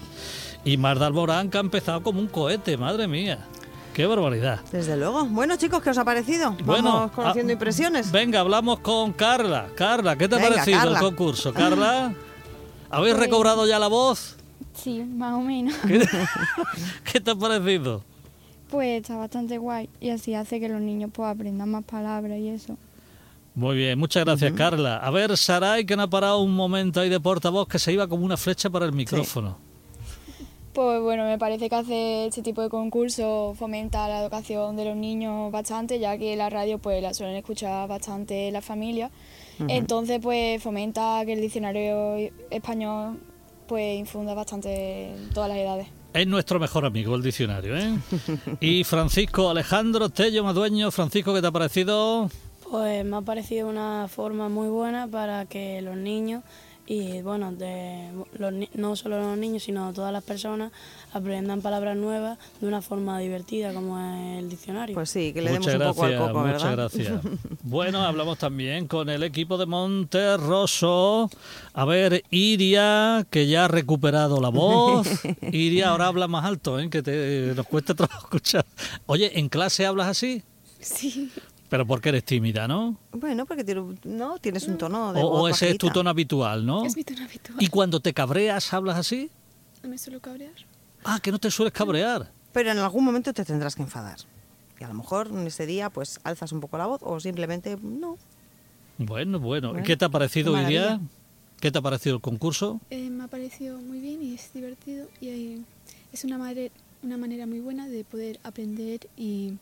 [0.66, 3.40] Y Mar de Alborán que ha empezado como un cohete, madre mía.
[3.94, 4.60] Qué barbaridad.
[4.72, 5.26] Desde luego.
[5.26, 6.56] Bueno, chicos, ¿qué os ha parecido?
[6.64, 8.12] Bueno, Vamos conociendo ah, impresiones.
[8.12, 9.68] Venga, hablamos con Carla.
[9.76, 11.00] Carla, ¿qué te ha parecido Carla.
[11.00, 11.54] el concurso?
[11.54, 12.14] Carla,
[12.90, 14.36] ¿habéis Pues- recobrado ya la voz?
[14.74, 15.74] Sí, más o menos.
[15.86, 16.08] ¿Qué,
[17.12, 18.04] qué te ha parecido?
[18.70, 22.50] Pues está bastante guay y así hace que los niños pues aprendan más palabras y
[22.50, 22.78] eso.
[23.56, 24.98] Muy bien, muchas gracias, Carla.
[24.98, 28.08] A ver, Saray, que no ha parado un momento ahí de portavoz que se iba
[28.08, 29.58] como una flecha para el micrófono.
[30.74, 34.96] Pues bueno, me parece que hacer este tipo de concursos fomenta la educación de los
[34.96, 39.12] niños bastante, ya que la radio pues la suelen escuchar bastante las familias.
[39.68, 42.16] Entonces pues fomenta que el diccionario
[42.50, 43.20] español
[43.68, 45.88] pues infunda bastante en todas las edades.
[46.14, 47.98] Es nuestro mejor amigo el diccionario, ¿eh?
[48.62, 52.30] Y Francisco Alejandro Tello Madueño, Francisco, ¿qué te ha parecido?
[52.70, 56.44] Pues me ha parecido una forma muy buena para que los niños
[56.92, 58.10] y bueno, de
[58.40, 60.72] los ni- no solo los niños, sino todas las personas
[61.14, 64.96] aprendan palabras nuevas de una forma divertida como es el diccionario.
[64.96, 66.78] Pues sí, que le muchas demos un poco al gracias, coco, muchas ¿verdad?
[66.94, 67.22] gracias.
[67.64, 71.30] Bueno, hablamos también con el equipo de Monterroso.
[71.74, 75.08] A ver, Iria, que ya ha recuperado la voz.
[75.52, 76.90] Iria ahora habla más alto, ¿eh?
[76.90, 78.66] que te, nos cuesta trabajo escuchar.
[79.06, 80.42] Oye, ¿en clase hablas así?
[80.80, 81.30] Sí.
[81.70, 82.98] Pero porque eres tímida, ¿no?
[83.12, 83.64] Bueno, porque
[84.06, 86.84] no, tienes un tono de O, voz o ese es tu tono habitual, ¿no?
[86.86, 87.62] Es mi tono habitual.
[87.62, 89.30] ¿Y cuando te cabreas hablas así?
[89.84, 90.54] No me suelo cabrear.
[91.06, 92.32] Ah, que no te sueles cabrear.
[92.52, 94.18] Pero en algún momento te tendrás que enfadar.
[94.80, 97.78] Y a lo mejor en ese día pues alzas un poco la voz o simplemente
[97.82, 98.18] no.
[98.98, 99.70] Bueno, bueno.
[99.72, 100.82] Bueno, ¿Qué te ha parecido, Iria?
[100.82, 101.00] maravilla.
[101.62, 102.80] ¿Qué te ha parecido el concurso?
[102.90, 105.60] Eh, me ha parecido muy bien y es divertido y eh,
[106.14, 106.72] es una, madre-
[107.04, 109.54] una manera muy buena de poder aprender y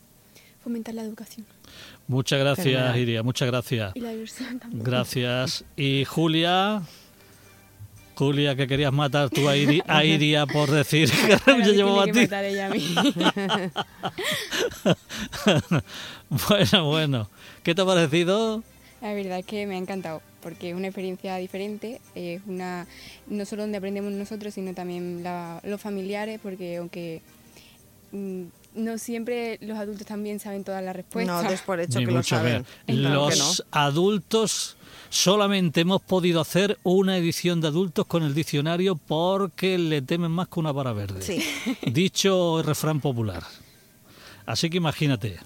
[0.68, 1.46] fomentar la educación.
[2.06, 2.98] Muchas gracias, Fenomenal.
[2.98, 3.96] Iria, muchas gracias.
[3.96, 4.82] Y la diversión también.
[4.84, 5.64] Gracias.
[5.76, 6.82] Y Julia,
[8.14, 11.76] Julia, que querías matar tú a, Iri- a Iria por decir que Ahora yo me
[11.76, 12.20] llevaba a ti.
[12.20, 12.94] matar ella a mí.
[16.48, 17.28] bueno, bueno.
[17.62, 18.62] ¿Qué te ha parecido?
[19.00, 22.86] La verdad es que me ha encantado, porque es una experiencia diferente, es una
[23.28, 27.22] no solo donde aprendemos nosotros, sino también la- los familiares, porque aunque
[28.12, 28.42] mm,
[28.78, 31.42] no siempre los adultos también saben todas las respuestas.
[31.42, 32.64] No des por hecho Ni que lo saben.
[32.86, 34.76] que Los adultos
[35.10, 40.48] solamente hemos podido hacer una edición de adultos con el diccionario porque le temen más
[40.48, 41.22] que una vara verde.
[41.22, 41.42] Sí.
[41.86, 43.42] Dicho refrán popular.
[44.46, 45.38] Así que imagínate.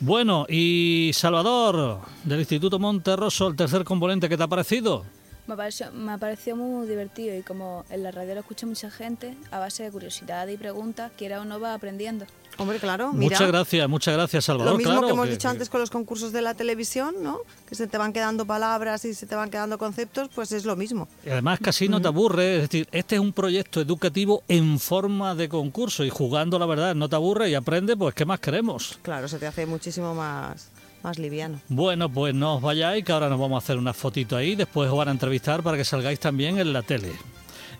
[0.00, 5.04] Bueno, y Salvador, del Instituto Monterroso, el tercer componente, ¿qué te ha parecido?
[5.52, 8.90] Me pareció, me ha parecido muy divertido y como en la radio lo escucha mucha
[8.90, 12.24] gente, a base de curiosidad y preguntas, quiera o no va aprendiendo.
[12.58, 13.32] Hombre, claro, mira.
[13.36, 14.72] Muchas gracias, muchas gracias, Salvador.
[14.72, 17.40] Lo mismo claro, que hemos que- dicho antes con los concursos de la televisión, ¿no?
[17.66, 20.76] Que se te van quedando palabras y se te van quedando conceptos, pues es lo
[20.76, 21.08] mismo.
[21.24, 25.34] Y además casi no te aburre, es decir, este es un proyecto educativo en forma
[25.34, 28.98] de concurso y jugando la verdad no te aburre y aprende, pues ¿qué más queremos?
[29.02, 30.68] Claro, se te hace muchísimo más,
[31.02, 31.60] más liviano.
[31.68, 34.90] Bueno, pues no os vayáis, que ahora nos vamos a hacer una fotito ahí, después
[34.90, 37.12] os van a entrevistar para que salgáis también en la tele.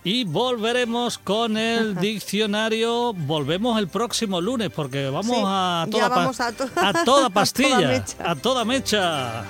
[0.05, 3.13] Y volveremos con el diccionario.
[3.13, 6.31] Volvemos el próximo lunes porque vamos a toda
[6.89, 8.05] a, toda pastilla.
[8.19, 9.45] A toda mecha.